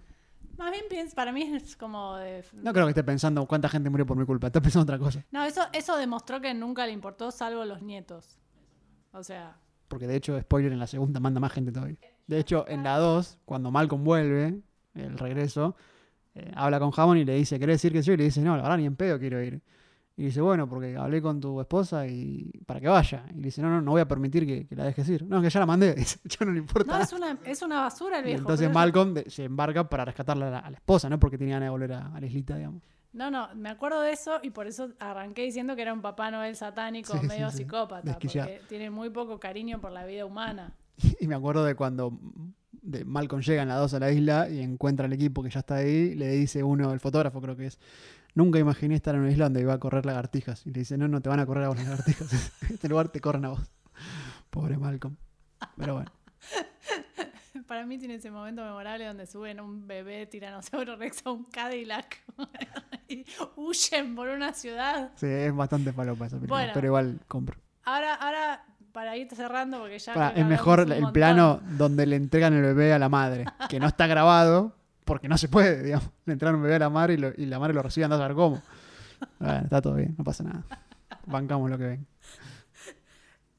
[0.57, 2.43] Más bien, para mí es como de...
[2.53, 5.23] No creo que esté pensando cuánta gente murió por mi culpa, está pensando otra cosa.
[5.31, 8.39] No, eso, eso demostró que nunca le importó, salvo los nietos.
[9.11, 11.97] O sea, Porque de hecho, spoiler, en la segunda manda más gente todavía.
[12.25, 14.61] De hecho, en la 2, cuando Malcolm vuelve,
[14.95, 15.75] el regreso,
[16.35, 18.11] eh, habla con Hammond y le dice, ¿querés decir que sí?
[18.11, 19.61] Y le dice, no, la verdad ni en pedo quiero ir.
[20.17, 23.23] Y dice, bueno, porque hablé con tu esposa y para que vaya.
[23.31, 25.23] Y le dice, no, no, no voy a permitir que, que la dejes ir.
[25.23, 25.93] No, que ya la mandé.
[25.95, 26.87] Dice, ya no le importa.
[26.87, 27.03] no, nada".
[27.05, 28.41] es una, es una basura el Y viejo.
[28.41, 31.17] entonces Malcolm se embarca para rescatarla a la, a la esposa, ¿no?
[31.19, 32.83] Porque tenía ganas de volver a, a la islita, digamos.
[33.13, 36.29] No, no, me acuerdo de eso y por eso arranqué diciendo que era un Papá
[36.31, 37.57] Noel satánico, Sí, medio sí.
[37.59, 40.73] psicópata, porque tiene muy poco cariño por la vida humana.
[41.21, 42.11] Y me acuerdo de cuando
[42.81, 45.59] de Malcolm llega en la 2 a la isla y encuentra al equipo que ya
[45.59, 47.79] está ahí, le dice uno, el fotógrafo creo que es,
[48.35, 50.65] nunca imaginé estar en una isla donde iba a correr lagartijas.
[50.65, 52.89] Y le dice, no, no te van a correr a vos las lagartijas, en este
[52.89, 53.71] lugar te corren a vos.
[54.49, 55.15] Pobre Malcolm.
[55.77, 56.11] Pero bueno,
[57.67, 62.23] Para mí tiene ese momento memorable donde suben un bebé tiranosaurio rex a un Cadillac
[63.07, 63.25] y
[63.55, 65.11] huyen por una ciudad.
[65.15, 66.71] sí, es bastante falopa esa película, Bueno.
[66.73, 67.59] pero igual compro.
[67.83, 70.33] Ahora, ahora, para ir cerrando, porque ya...
[70.33, 71.13] Que es mejor el montón.
[71.13, 74.75] plano donde le entregan el bebé a la madre, que no está grabado,
[75.05, 76.09] porque no se puede, digamos.
[76.25, 78.15] Le entregan un bebé a la madre y, lo- y la madre lo recibe, anda
[78.17, 78.61] a saber cómo.
[79.39, 80.63] Bueno, está todo bien, no pasa nada.
[81.25, 82.07] Bancamos lo que ven.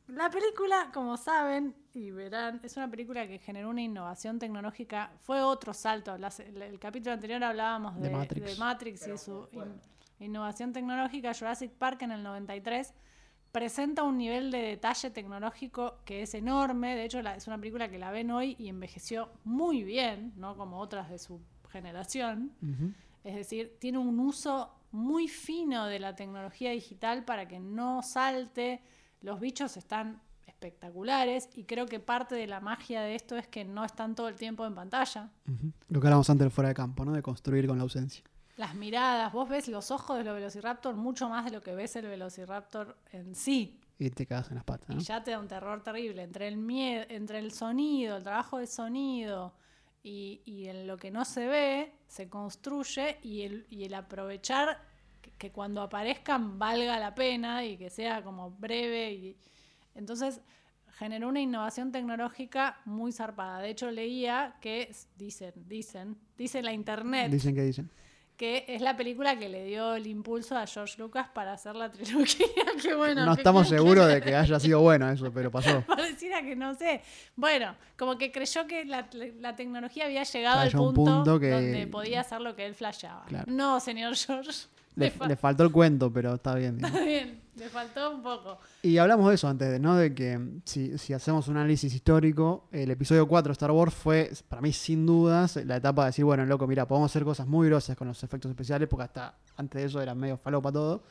[0.09, 5.11] La película, como saben y verán, es una película que generó una innovación tecnológica.
[5.21, 6.19] Fue otro salto.
[6.19, 8.47] Las- el, el capítulo anterior hablábamos De de, Matrix.
[8.47, 9.81] de Matrix y su in-
[10.27, 11.33] innovación tecnológica.
[11.33, 12.93] Jurassic Park en el 93
[13.53, 16.95] presenta un nivel de detalle tecnológico que es enorme.
[16.95, 20.57] De hecho, la- es una película que la ven hoy y envejeció muy bien, no
[20.57, 21.41] como otras de su
[21.71, 22.53] generación.
[23.25, 28.83] Es decir, tiene un uso muy fino de la tecnología digital para que no salte.
[29.21, 33.65] Los bichos están espectaculares y creo que parte de la magia de esto es que
[33.65, 35.31] no están todo el tiempo en pantalla.
[35.89, 37.13] Lo que hablamos antes del fuera de campo, ¿no?
[37.13, 38.23] De construir con la ausencia.
[38.61, 41.97] Las miradas, vos ves los ojos de los Velociraptor mucho más de lo que ves
[41.97, 43.81] el Velociraptor en sí.
[43.99, 45.01] Y te cagas en las patas, ¿no?
[45.01, 46.23] Y ya te da un terror terrible.
[46.23, 49.55] Entre el miedo, entre el sonido, el trabajo de sonido
[50.03, 54.83] y, y en lo que no se ve, se construye y el, y el aprovechar
[55.23, 59.11] que, que cuando aparezcan valga la pena y que sea como breve.
[59.11, 59.37] Y,
[59.95, 60.43] entonces
[60.99, 63.61] generó una innovación tecnológica muy zarpada.
[63.61, 67.91] De hecho, leía que dicen, dicen, dice la internet Dicen que dicen.
[68.41, 71.91] Que es la película que le dio el impulso a George Lucas para hacer la
[71.93, 72.47] trilogía.
[72.83, 75.83] que bueno, no que- estamos seguros de que haya sido bueno eso, pero pasó.
[75.87, 77.03] Pareciera que no sé.
[77.37, 79.07] Bueno, como que creyó que la,
[79.41, 83.27] la tecnología había llegado al punto, punto que- donde podía hacer lo que él flasheaba.
[83.27, 83.45] Claro.
[83.53, 84.53] No, señor George.
[84.97, 86.79] Le, Le, fa- le faltó el cuento, pero está bien.
[86.79, 86.99] digamos.
[86.99, 88.59] Está bien, le faltó un poco.
[88.83, 89.95] Y hablamos de eso antes, ¿no?
[89.95, 93.95] De que mm, si, si hacemos un análisis histórico, el episodio 4 de Star Wars
[93.95, 97.47] fue, para mí, sin dudas, la etapa de decir, bueno, loco, mira, podemos hacer cosas
[97.47, 101.03] muy grosas con los efectos especiales, porque hasta antes de eso era medio falopa todo.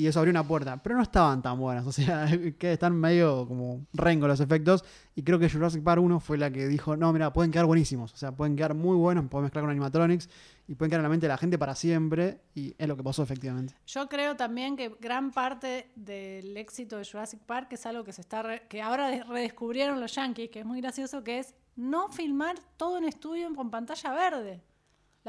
[0.00, 0.82] Y eso abrió una puerta.
[0.82, 2.26] Pero no estaban tan buenas, o sea,
[2.58, 4.84] que están medio como rengo los efectos.
[5.14, 8.12] Y creo que Jurassic Park 1 fue la que dijo, no, mira, pueden quedar buenísimos,
[8.12, 10.28] o sea, pueden quedar muy buenos, pueden mezclar con animatronics
[10.68, 12.40] y pueden quedar en la mente de la gente para siempre.
[12.54, 13.74] Y es lo que pasó efectivamente.
[13.86, 18.20] Yo creo también que gran parte del éxito de Jurassic Park es algo que se
[18.22, 22.08] está re- que ahora de- redescubrieron los yankees, que es muy gracioso, que es no
[22.08, 24.60] filmar todo en estudio con pantalla verde.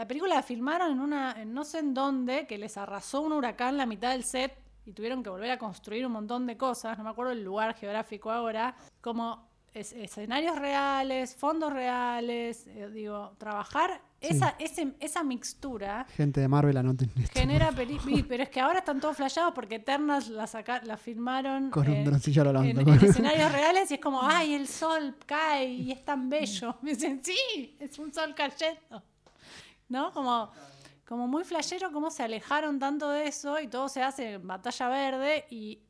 [0.02, 3.34] La película la filmaron en una, en no sé en dónde, que les arrasó un
[3.34, 4.52] huracán la mitad del set
[4.84, 6.98] y tuvieron que volver a construir un montón de cosas.
[6.98, 8.76] No me acuerdo el lugar geográfico ahora.
[9.00, 16.48] Como es- escenarios reales, fondos reales, eh, digo, trabajar esa, ese- esa mixtura Gente de
[16.48, 17.40] Marvel anoten esto.
[17.40, 18.26] genera películas.
[18.28, 22.04] Pero es que ahora están todos flashados porque Eternals la, saca, la filmaron Con un
[22.06, 25.92] droncillo a lo en, en escenarios reales y es como, ay, el sol cae y
[25.92, 26.76] es tan bello.
[26.82, 29.04] Me dicen, sí, es un sol cayendo.
[29.92, 30.12] ¿No?
[30.14, 30.50] Como,
[31.06, 34.88] como muy flashero, cómo se alejaron tanto de eso y todo se hace en batalla
[34.88, 35.82] verde y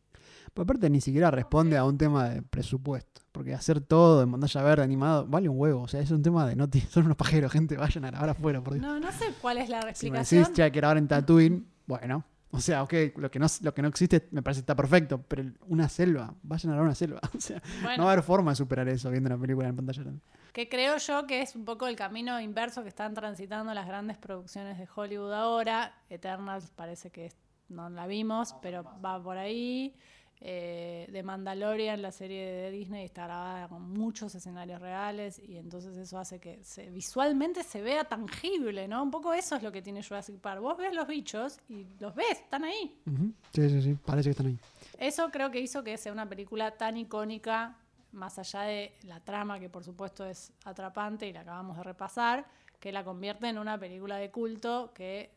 [0.54, 3.22] Pero aparte ni siquiera responde a un tema de presupuesto.
[3.32, 5.84] Porque hacer todo en pantalla verde animado vale un huevo.
[5.84, 8.62] O sea, es un tema de no son unos pajeros, gente, vayan a grabar afuera,
[8.62, 8.86] por Dios.
[8.86, 10.42] no, no sé cuál es la si me explicación.
[10.42, 12.26] decís, che, que grabar en Tatooine, bueno.
[12.54, 15.22] O sea, ok, lo que no, lo que no existe me parece que está perfecto,
[15.26, 17.20] pero una selva, vayan a grabar una selva.
[17.36, 17.98] O sea, Bueno.
[17.98, 20.22] no va a haber forma de superar eso viendo una película en pantalla grande.
[20.52, 24.18] Que creo yo que es un poco el camino inverso que están transitando las grandes
[24.18, 25.96] producciones de Hollywood ahora.
[26.10, 27.38] Eternals parece que es-
[27.70, 29.96] no la vimos, pero va por ahí.
[30.44, 35.96] Eh, de Mandalorian, la serie de Disney, está grabada con muchos escenarios reales y entonces
[35.96, 39.04] eso hace que se- visualmente se vea tangible, ¿no?
[39.04, 40.60] Un poco eso es lo que tiene Jurassic Park.
[40.62, 43.00] Vos ves los bichos y los ves, están ahí.
[43.54, 44.58] Sí, sí, sí, parece que están ahí.
[44.98, 47.78] Eso creo que hizo que sea una película tan icónica,
[48.12, 52.46] más allá de la trama, que por supuesto es atrapante y la acabamos de repasar,
[52.80, 55.30] que la convierte en una película de culto que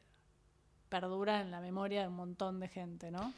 [0.88, 3.34] perdura en la memoria de un montón de gente, ¿no?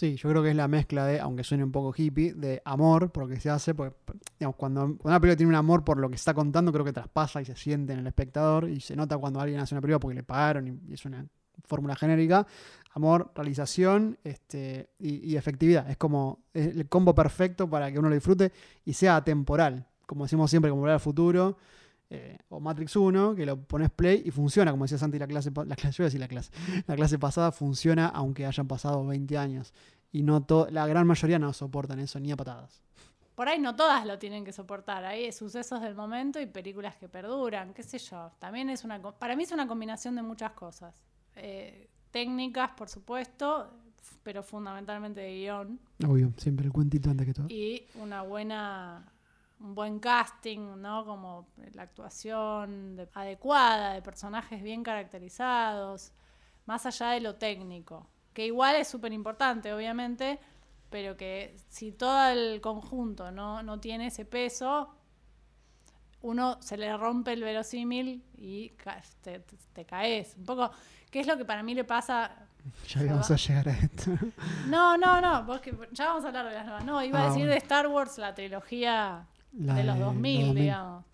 [0.00, 3.12] Sí, yo creo que es la mezcla de, aunque suene un poco hippie, de amor
[3.12, 3.74] por lo que se hace.
[3.74, 3.94] Porque,
[4.38, 7.42] digamos, cuando, una película tiene un amor por lo que está contando, creo que traspasa
[7.42, 8.66] y se siente en el espectador.
[8.70, 11.26] Y se nota cuando alguien hace una película porque le pagaron y, es una
[11.66, 12.46] fórmula genérica.
[12.94, 15.90] Amor, realización este, y, efectividad.
[15.90, 18.52] Es como el combo perfecto para que uno lo disfrute
[18.86, 19.86] y sea atemporal.
[20.06, 21.58] Como decimos siempre, como volver al futuro.
[22.10, 25.50] Eh, o Matrix 1, que lo pones play y funciona, como decía Santi, la clase,
[25.64, 26.50] la clase, yo iba a decir la clase,
[26.86, 29.72] la clase pasada funciona aunque hayan pasado 20 años.
[30.12, 32.82] Y no to- la gran mayoría no soportan eso ni a patadas.
[33.36, 37.08] Por ahí no todas lo tienen que soportar, hay sucesos del momento y películas que
[37.08, 38.32] perduran, qué sé yo.
[38.38, 40.94] También es una, para mí es una combinación de muchas cosas.
[41.36, 43.70] Eh, técnicas, por supuesto,
[44.24, 45.78] pero fundamentalmente de guion.
[46.06, 47.46] Obvio, siempre el cuentito antes que todo.
[47.48, 49.10] y una buena
[49.60, 51.04] un buen casting, ¿no?
[51.04, 56.12] Como la actuación de- adecuada de personajes bien caracterizados,
[56.66, 60.38] más allá de lo técnico, que igual es súper importante, obviamente,
[60.88, 64.94] pero que si todo el conjunto no, no tiene ese peso,
[66.22, 68.70] uno se le rompe el verosímil y
[69.22, 70.36] te, te- te caes.
[70.36, 70.70] Un poco,
[71.10, 72.30] ¿qué es lo que para mí le pasa
[72.88, 74.10] Ya vamos a llegar a esto.
[74.66, 76.84] no, no, no, vos que- ya vamos a hablar de las nuevas.
[76.84, 80.40] No, iba a Ah, decir de Star Wars la trilogía La de los de 2000,
[80.46, 80.62] 2000.
[80.62, 81.04] digamos.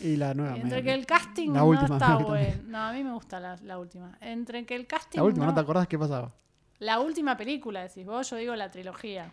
[0.00, 0.56] Y la nueva.
[0.56, 2.54] Entre que el casting la no última, está bueno.
[2.66, 4.16] No, a mí me gusta la, la última.
[4.20, 5.18] Entre que el casting.
[5.18, 6.32] La última, no, ¿no te acordás qué pasaba?
[6.80, 9.30] La última película, decís vos, yo digo la trilogía.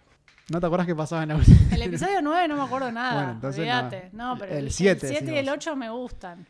[0.49, 1.57] ¿No te acordás qué pasaba en la última?
[1.71, 3.13] El episodio 9 no me acuerdo nada.
[3.15, 3.73] Bueno, entonces no.
[3.73, 4.09] olvídate.
[4.13, 4.37] no.
[4.37, 5.53] pero El el siete, 7 y el vos.
[5.55, 6.45] 8 me gustan.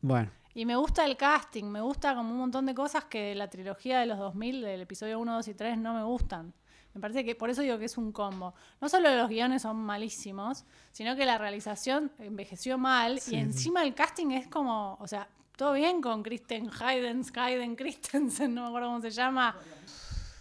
[0.00, 3.34] Bueno, Y me gusta el casting, me gusta como un montón de cosas que de
[3.34, 6.54] la trilogía de los 2000, del episodio 1, 2 y 3, no me gustan.
[6.94, 8.54] Me parece que por eso digo que es un combo.
[8.80, 13.82] No solo los guiones son malísimos, sino que la realización envejeció mal Sí, y encima
[13.82, 18.68] el casting es como, o sea, todo bien con Kristen Hayden, Hayden Christensen, no me
[18.68, 19.56] acuerdo cómo se llama.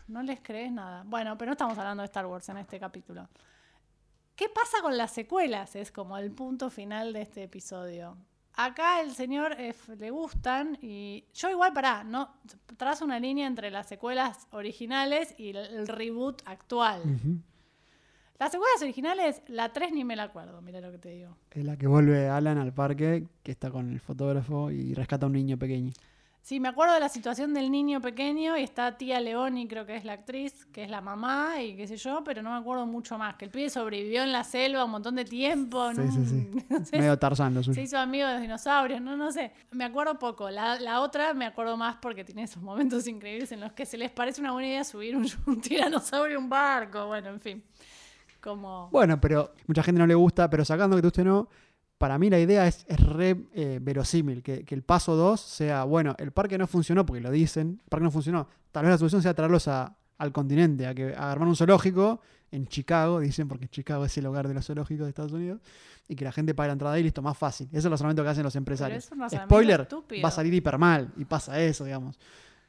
[0.07, 1.03] No les crees nada.
[1.05, 3.27] Bueno, pero no estamos hablando de Star Wars en este capítulo.
[4.35, 5.75] ¿Qué pasa con las secuelas?
[5.75, 8.15] Es como el punto final de este episodio.
[8.59, 12.29] Acá el señor eh, f- le gustan y yo igual pará, no
[12.75, 17.01] trazo una línea entre las secuelas originales y el, el reboot actual.
[18.39, 21.37] Las secuelas originales, la 3 ni me la acuerdo, mira lo que te digo.
[21.51, 25.27] es la que vuelve Alan al parque, que está con el fotógrafo y rescata a
[25.27, 25.91] un niño pequeño.
[26.47, 29.97] Sí, me acuerdo de la situación del niño pequeño y está tía Leoni, creo que
[29.97, 32.85] es la actriz, que es la mamá y qué sé yo, pero no me acuerdo
[32.85, 33.35] mucho más.
[33.35, 35.91] Que el pibe sobrevivió en la selva un montón de tiempo.
[35.91, 36.09] Sí, ¿no?
[36.09, 36.65] sí, sí.
[36.69, 37.75] No sé, Medio Tarzán lo suyo.
[37.75, 39.51] se hizo amigo de los dinosaurios, no, no sé.
[39.71, 40.49] Me acuerdo poco.
[40.49, 43.97] La, la otra me acuerdo más porque tiene esos momentos increíbles en los que se
[43.97, 47.07] les parece una buena idea subir un, un tiranosaurio a un barco.
[47.07, 47.63] Bueno, en fin.
[48.39, 48.87] Como.
[48.89, 51.49] Bueno, pero mucha gente no le gusta, pero sacando que tú usted no,
[51.97, 55.83] para mí la idea es, es re eh, verosímil, que, que el paso 2 sea,
[55.83, 58.97] bueno, el parque no funcionó porque lo dicen, el parque no funcionó, tal vez la
[58.97, 62.21] solución sea traerlos a al continente, a que a armar un zoológico
[62.51, 65.61] en Chicago, dicen, porque Chicago es el hogar de los zoológicos de Estados Unidos,
[66.07, 67.67] y que la gente pague la entrada y listo, más fácil.
[67.67, 69.03] Eso es el razonamiento que hacen los empresarios.
[69.03, 70.23] es razonamiento Spoiler, estúpido.
[70.23, 72.17] va a salir hiper mal, y pasa eso, digamos.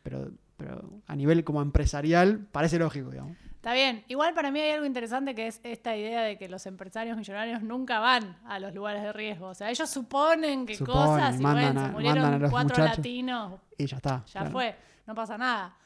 [0.02, 3.36] Pero, pero a nivel como empresarial, parece lógico, digamos.
[3.58, 4.04] Está bien.
[4.08, 7.60] Igual para mí hay algo interesante que es esta idea de que los empresarios millonarios
[7.62, 9.48] nunca van a los lugares de riesgo.
[9.48, 12.38] O sea, ellos suponen que Suponen, cosas y mandan bueno, a- se murieron mandan a
[12.44, 12.96] los cuatro muchachos.
[12.98, 14.24] latinos, Y ya está.
[14.26, 14.50] ya claro.
[14.50, 15.76] fue, no pasa nada.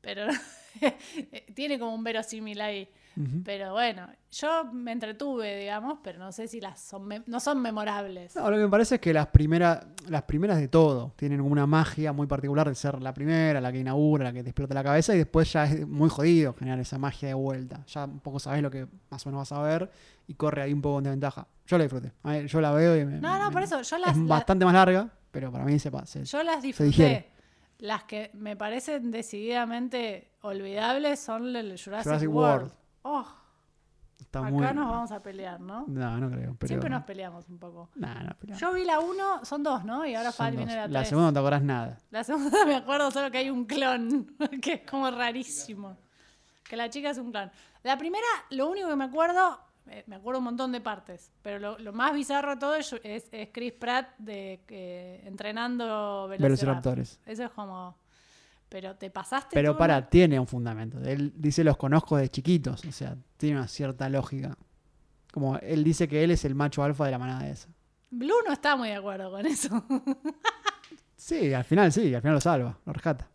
[0.00, 0.26] Pero
[1.54, 2.88] tiene como un verosímil ahí.
[3.44, 8.36] Pero bueno, yo me entretuve, digamos, pero no sé si las son no son memorables.
[8.36, 11.66] No, lo que me parece es que las primeras, las primeras de todo tienen una
[11.66, 14.84] magia muy particular de ser la primera, la que inaugura, la que te explota la
[14.84, 17.84] cabeza, y después ya es muy jodido generar esa magia de vuelta.
[17.88, 19.90] Ya un poco sabes lo que más o menos vas a ver
[20.28, 21.46] y corre ahí un poco de ventaja.
[21.66, 22.12] Yo la disfruté.
[22.22, 24.22] A ver, yo la veo y me, No, no, me- por eso, yo las, es
[24.22, 26.22] la- bastante más larga, pero para mí se pasa.
[26.22, 27.30] yo las disfruté.
[27.80, 32.60] Las que me parecen decididamente olvidables son el Jurassic, Jurassic World.
[32.62, 32.72] World.
[33.10, 33.26] Oh,
[34.20, 34.66] Está acá muy...
[34.74, 35.84] nos vamos a pelear, ¿no?
[35.86, 36.54] No, no creo.
[36.58, 36.68] Pero...
[36.68, 37.88] Siempre nos peleamos un poco.
[37.94, 40.04] Nah, no, pero- Yo vi la 1, son dos, ¿no?
[40.04, 40.92] Y ahora Fal viene la 3.
[40.92, 41.98] La segunda no te acordás nada.
[42.10, 45.96] La segunda me acuerdo solo que hay un clon, que es como rarísimo.
[46.64, 47.50] Que la chica es un clon.
[47.84, 51.58] La primera, lo único que me acuerdo, eh, me acuerdo un montón de partes, pero
[51.58, 52.94] lo, lo más bizarro de todo es,
[53.52, 56.42] Chris Pratt de, eh, entrenando Velociraptor.
[56.42, 57.20] Velociraptores.
[57.24, 57.96] Eso es como...
[58.68, 60.98] Pero te pasaste Pero todo para, tiene un fundamento.
[61.00, 64.56] Él dice los conozco de chiquitos, o sea, tiene una cierta lógica.
[65.32, 67.68] Como él dice que él es el macho alfa de la manada esa.
[68.10, 69.84] Blue no está muy de acuerdo con eso.
[71.18, 73.28] Sí, al final sí, al final lo salva, lo rescata.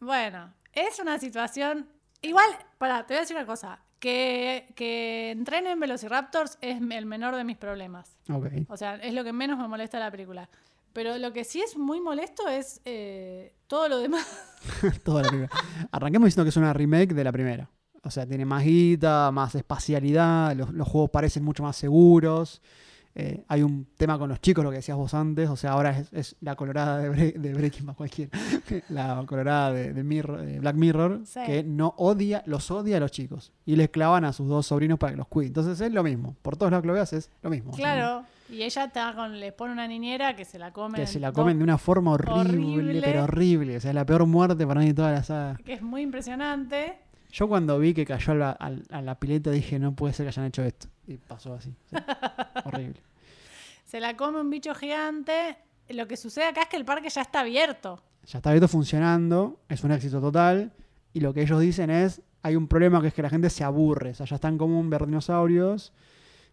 [0.00, 1.88] Bueno, es una situación.
[2.20, 3.80] Igual, para, te voy a decir una cosa.
[4.00, 8.18] Que, que entrenen Velociraptors es el menor de mis problemas.
[8.30, 8.46] Ok.
[8.68, 10.48] O sea, es lo que menos me molesta de la película.
[10.92, 14.26] Pero lo que sí es muy molesto es eh, todo lo demás.
[15.04, 15.50] Toda la primera.
[15.92, 17.70] Arranquemos diciendo que es una remake de la primera.
[18.02, 22.62] O sea, tiene más guita, más espacialidad, los, los juegos parecen mucho más seguros.
[23.14, 25.48] Eh, hay un tema con los chicos, lo que decías vos antes.
[25.48, 28.30] O sea, ahora es, es la colorada de, Bre- de Breaking Bad, cualquiera.
[28.90, 31.40] La colorada de, de Mirror- de Black Mirror, Sí.
[31.44, 33.52] que no odia, los odia a los chicos.
[33.66, 35.48] Y les clavan a sus dos sobrinos para que los cuiden.
[35.50, 36.36] Entonces es lo mismo.
[36.42, 37.72] Por todos lados que lo veas es lo mismo.
[37.72, 38.24] Claro.
[38.50, 40.96] Y ella está con, les pone una niñera que se la come.
[40.98, 43.00] Que se la comen de una forma horrible, Horrible.
[43.02, 43.76] pero horrible.
[43.76, 45.56] O sea, es la peor muerte para mí de toda la saga.
[45.64, 46.98] Que es muy impresionante.
[47.30, 48.50] Yo cuando vi que cayó a la,
[48.90, 50.88] a la pileta dije, no puede ser que hayan hecho esto.
[51.06, 51.74] Y pasó así.
[51.90, 51.96] sí.
[52.64, 53.02] Horrible.
[53.84, 55.56] Se la come un bicho gigante.
[55.90, 58.02] Lo que sucede acá es que el parque ya está abierto.
[58.26, 60.72] Ya está abierto funcionando, es un éxito total.
[61.14, 63.64] Y lo que ellos dicen es, hay un problema que es que la gente se
[63.64, 64.10] aburre.
[64.10, 65.92] O sea, ya están como un ver dinosaurios,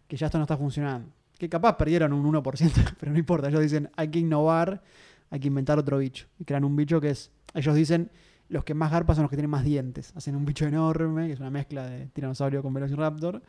[0.08, 1.10] que ya esto no está funcionando.
[1.38, 3.48] Que capaz perdieron un 1%, pero no importa.
[3.48, 4.82] Ellos dicen, hay que innovar,
[5.30, 6.26] hay que inventar otro bicho.
[6.38, 8.10] Y crean un bicho que es, ellos dicen,
[8.48, 10.12] los que más garpas son los que tienen más dientes.
[10.16, 13.42] Hacen un bicho enorme, que es una mezcla de tiranosaurio con velociraptor.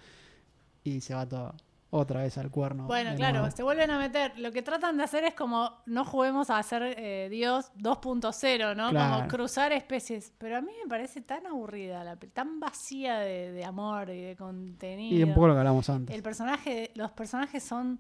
[0.83, 1.53] Y se va todo
[1.89, 2.85] otra vez al cuerno.
[2.85, 3.55] Bueno, claro, nuevo.
[3.55, 4.37] se vuelven a meter.
[4.37, 8.87] Lo que tratan de hacer es como no juguemos a hacer eh, Dios 2.0, ¿no?
[8.87, 10.33] Como cruzar especies.
[10.37, 14.35] Pero a mí me parece tan aburrida, la tan vacía de, de amor y de
[14.35, 15.17] contenido.
[15.17, 16.15] Y un poco lo que hablamos antes.
[16.15, 17.99] El personaje, los personajes son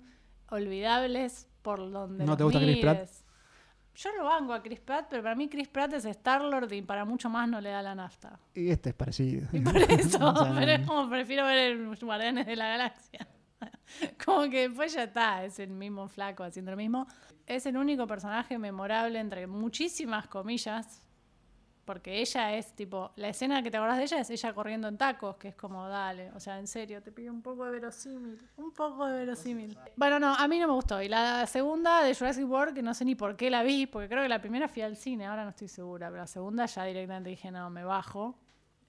[0.49, 2.97] olvidables por donde ¿No los te gusta Chris Pratt?
[2.97, 3.23] mires.
[3.95, 7.03] Yo lo banco a Chris Pratt, pero para mí Chris Pratt es Star-Lord y para
[7.03, 8.39] mucho más no le da la nafta.
[8.53, 9.47] Y este es parecido.
[9.51, 13.27] Y por eso, O sea, pero es como prefiero ver el Guardianes de la Galaxia.
[14.25, 17.07] Como que después ya está, es el mismo flaco haciendo lo mismo.
[17.45, 21.03] Es el único personaje memorable entre muchísimas comillas.
[21.85, 24.97] Porque ella es tipo, la escena que te acordás de ella es ella corriendo en
[24.97, 28.37] tacos, que es como, dale, o sea, en serio, te pido un poco de verosímil,
[28.57, 29.79] un poco de verosímil.
[29.95, 31.01] Bueno, no, a mí no me gustó.
[31.01, 34.09] Y la segunda de Jurassic World, que no sé ni por qué la vi, porque
[34.09, 36.83] creo que la primera fui al cine, ahora no estoy segura, pero la segunda ya
[36.83, 38.37] directamente dije, no, me bajo.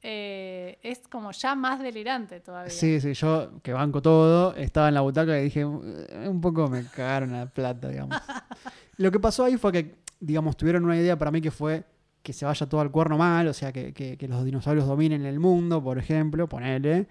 [0.03, 2.71] Eh, es como ya más delirante todavía.
[2.71, 6.69] Sí, sí, yo que banco todo, estaba en la butaca y dije, "Eh, un poco
[6.69, 8.17] me cagaron la plata, digamos.
[8.97, 11.85] Lo que pasó ahí fue que, digamos, tuvieron una idea para mí que fue
[12.23, 15.25] que se vaya todo al cuerno mal, o sea, que, que- que los dinosaurios dominen
[15.25, 17.07] el mundo, por ejemplo, ponele.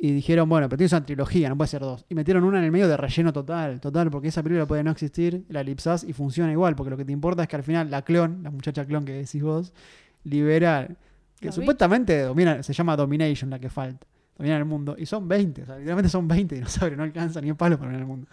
[0.00, 2.04] Y dijeron, bueno, pero tienes una trilogía, no puede ser dos.
[2.08, 4.92] Y metieron una en el medio de relleno total, total, porque esa película puede no
[4.92, 7.90] existir, la elipsás y funciona igual, porque lo que te importa es que al final
[7.90, 9.72] la clon, la muchacha clon que decís vos,
[10.22, 10.88] libera,
[11.40, 15.62] que supuestamente domina, se llama Domination la que falta, domina el mundo, y son 20,
[15.62, 18.26] o sea, literalmente son 20 dinosaurios, no alcanza ni el palo para dominar el mundo.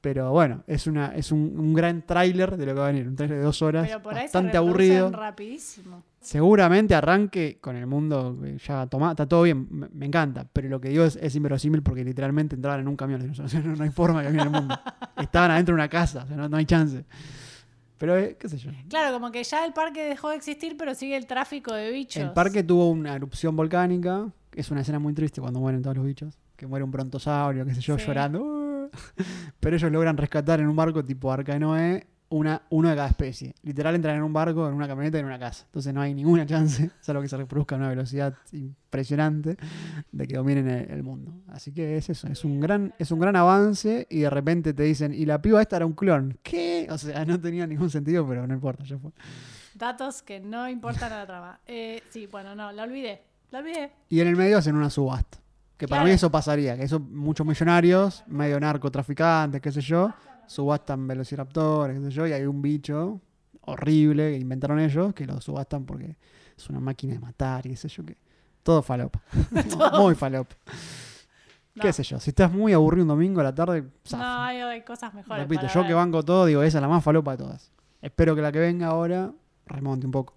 [0.00, 3.06] Pero bueno, es una es un, un gran tráiler de lo que va a venir,
[3.06, 5.10] un tráiler de dos horas, Pero por ahí bastante se aburrido.
[5.12, 6.02] rapidísimo.
[6.20, 10.68] Seguramente arranque con el mundo que ya toma, está todo bien, me, me encanta, pero
[10.68, 13.76] lo que digo es, es inverosímil porque literalmente entraban en un camión, o sea, no,
[13.76, 14.78] no hay forma de caminar el mundo.
[15.16, 17.04] Estaban adentro de una casa, o sea, no, no hay chance.
[18.02, 18.72] Pero, eh, qué sé yo.
[18.88, 22.20] Claro, como que ya el parque dejó de existir, pero sigue el tráfico de bichos.
[22.20, 24.28] El parque tuvo una erupción volcánica.
[24.56, 26.36] Es una escena muy triste cuando mueren todos los bichos.
[26.56, 28.04] Que muere un brontosaurio, qué sé yo, Sí.
[28.04, 28.90] llorando.
[29.60, 33.08] Pero ellos logran rescatar en un barco tipo Arca de Noé una, uno de cada
[33.08, 33.54] especie.
[33.62, 35.64] Literal entran en un barco, en una camioneta y en una casa.
[35.66, 39.56] Entonces no hay ninguna chance, salvo que se reproduzca a una velocidad impresionante,
[40.10, 41.32] de que dominen el, el mundo.
[41.48, 44.82] Así que es eso, es un gran, es un gran avance y de repente te
[44.82, 46.38] dicen, y la piba esta era un clon.
[46.42, 46.88] ¿Qué?
[46.90, 49.10] O sea, no tenía ningún sentido, pero no importa, ya fue.
[49.74, 51.60] Datos que no importan a la trama.
[51.66, 53.22] Eh, sí, bueno, no, la olvidé.
[53.50, 53.92] La olvidé.
[54.08, 55.38] Y en el medio hacen una subasta.
[55.76, 60.14] Que para mí eso pasaría, que eso muchos millonarios, medio narcotraficantes, qué sé yo,
[60.46, 63.20] subastan velociraptores, qué sé yo, y hay un bicho
[63.62, 66.16] horrible que inventaron ellos, que lo subastan porque
[66.56, 68.16] es una máquina de matar y qué sé yo, que
[68.62, 69.22] todo falopa.
[69.98, 70.54] muy falopa.
[71.74, 71.82] No.
[71.82, 74.46] Qué sé yo, si estás muy aburrido un domingo a la tarde, No, zafa.
[74.46, 75.42] hay, hay cosas mejores.
[75.44, 75.88] Repito, yo ver.
[75.88, 77.72] que banco todo, digo, esa es la más falopa de todas.
[78.02, 79.32] Espero que la que venga ahora
[79.66, 80.34] remonte un poco.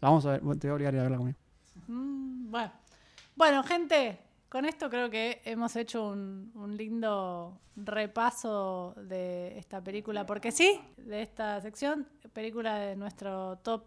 [0.00, 1.38] La Vamos a ver, te voy a obligar a ir a verla conmigo.
[1.88, 2.72] Mm, bueno.
[3.36, 4.18] bueno, gente,
[4.50, 10.78] con esto creo que hemos hecho un, un lindo repaso de esta película, porque sí,
[10.98, 13.84] de esta sección, película de nuestro top,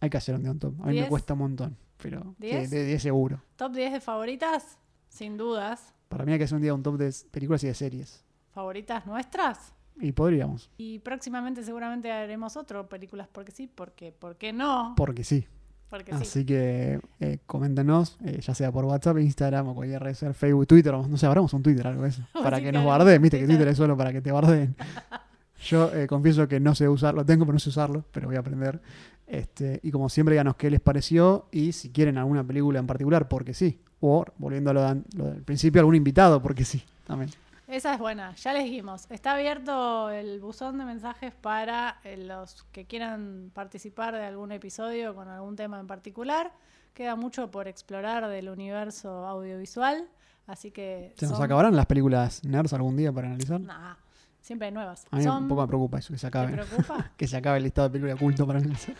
[0.00, 0.74] Hay que hacer un día un top.
[0.82, 2.70] A mí me cuesta un montón, pero que ¿Diez?
[2.70, 3.42] de 10 seguro.
[3.56, 4.78] top 10 de favoritas,
[5.08, 5.92] sin dudas.
[6.08, 8.24] Para mí hay que hacer un día un top de películas y de series.
[8.52, 9.74] Favoritas nuestras.
[10.02, 14.94] Y podríamos, Y próximamente seguramente haremos otro, películas porque sí, porque ¿por qué no?
[14.96, 15.46] porque sí.
[15.90, 16.18] Porque sí.
[16.22, 20.68] Así que eh, coméntenos, eh, ya sea por WhatsApp, Instagram o cualquier red social, Facebook,
[20.68, 20.94] Twitter.
[20.94, 22.22] No sé, abramos un Twitter algo de eso.
[22.32, 23.20] Para Sí, que nos guarden.
[23.20, 23.66] Viste que Twitter.
[23.66, 24.76] Es solo para que te guarden.
[25.64, 28.40] Yo eh, confieso que no sé usarlo, tengo pero no sé usarlo, pero voy a
[28.40, 28.80] aprender.
[29.26, 33.28] Este, y como siempre, díganos qué les pareció y si quieren alguna película en particular,
[33.28, 33.80] porque sí.
[34.00, 36.82] O, volviendo a lo, de lo del principio, algún invitado, porque sí.
[37.06, 37.30] También.
[37.70, 39.06] Esa es buena, ya les dijimos.
[39.10, 45.14] Está abierto el buzón de mensajes para eh, los que quieran participar de algún episodio
[45.14, 46.50] con algún tema en particular.
[46.94, 50.08] Queda mucho por explorar del universo audiovisual,
[50.48, 51.14] así que...
[51.16, 53.60] ¿Se nos acabarán las películas nerds algún día para analizar?
[53.60, 53.94] Nah,
[54.40, 55.06] siempre hay nuevas.
[55.12, 56.52] A mí Son- un poco me preocupa eso, que se ¿Te acabe.
[56.52, 57.12] preocupa?
[57.16, 58.96] que se acabe el listado de películas culto para analizar.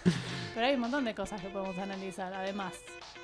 [0.54, 2.74] Pero hay un montón de cosas que podemos analizar, además.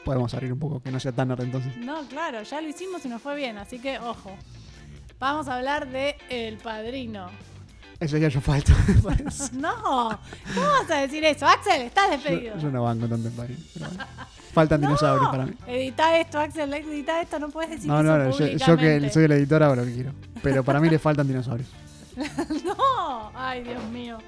[0.05, 1.77] Podemos abrir un poco, que no sea tan nerd entonces.
[1.77, 4.37] No, claro, ya lo hicimos y nos fue bien, así que ojo.
[5.19, 7.31] Vamos a hablar de El Padrino.
[7.99, 8.75] Eso ya yo falta.
[9.53, 10.19] No,
[10.55, 11.47] ¿cómo vas a decir eso?
[11.47, 12.55] Axel, estás despedido.
[12.57, 14.05] Yo, yo no banco tanto pero bueno.
[14.53, 15.53] Faltan dinosaurios para mí.
[15.67, 19.11] Edita esto, Axel, edita esto, no puedes decir No, eso no, no, yo, yo que
[19.11, 20.13] soy el editor hago lo que quiero.
[20.43, 21.69] Pero para mí le faltan dinosaurios.
[22.65, 24.19] No, ay, Dios mío.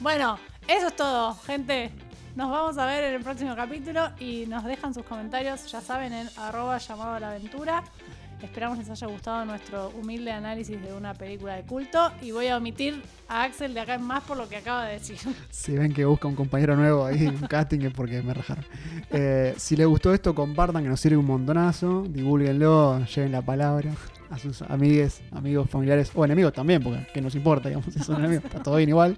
[0.00, 1.90] Bueno, eso es todo, gente.
[2.36, 6.12] Nos vamos a ver en el próximo capítulo y nos dejan sus comentarios, ya saben,
[6.12, 7.84] en arroba llamado a la aventura.
[8.44, 12.58] Esperamos les haya gustado nuestro humilde análisis de una película de culto y voy a
[12.58, 15.16] omitir a Axel de acá en más por lo que acaba de decir.
[15.50, 18.64] Si ven que busca un compañero nuevo ahí, un casting, es porque me rajaron.
[19.10, 22.04] Eh, si les gustó esto, compartan, que nos sirve un montonazo.
[22.06, 23.92] Divulguenlo, lleven la palabra
[24.28, 28.16] a sus amigues, amigos, familiares o enemigos también, porque que nos importa, digamos, si son
[28.18, 29.16] enemigos, está todo bien igual.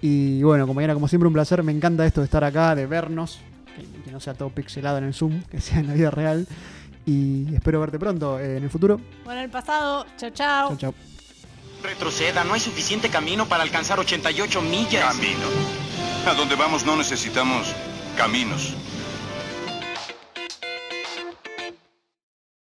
[0.00, 1.62] Y bueno, compañera, como siempre, un placer.
[1.62, 3.40] Me encanta esto de estar acá, de vernos,
[3.76, 6.46] que, que no sea todo pixelado en el Zoom, que sea en la vida real.
[7.08, 9.00] Y espero verte pronto eh, en el futuro.
[9.24, 10.68] Bueno, el pasado, chao, chao.
[10.68, 10.94] Chao, chao.
[11.82, 15.14] Retroceda, no hay suficiente camino para alcanzar 88 millas.
[15.14, 15.46] Camino.
[16.26, 17.66] A donde vamos no necesitamos
[18.18, 18.74] caminos.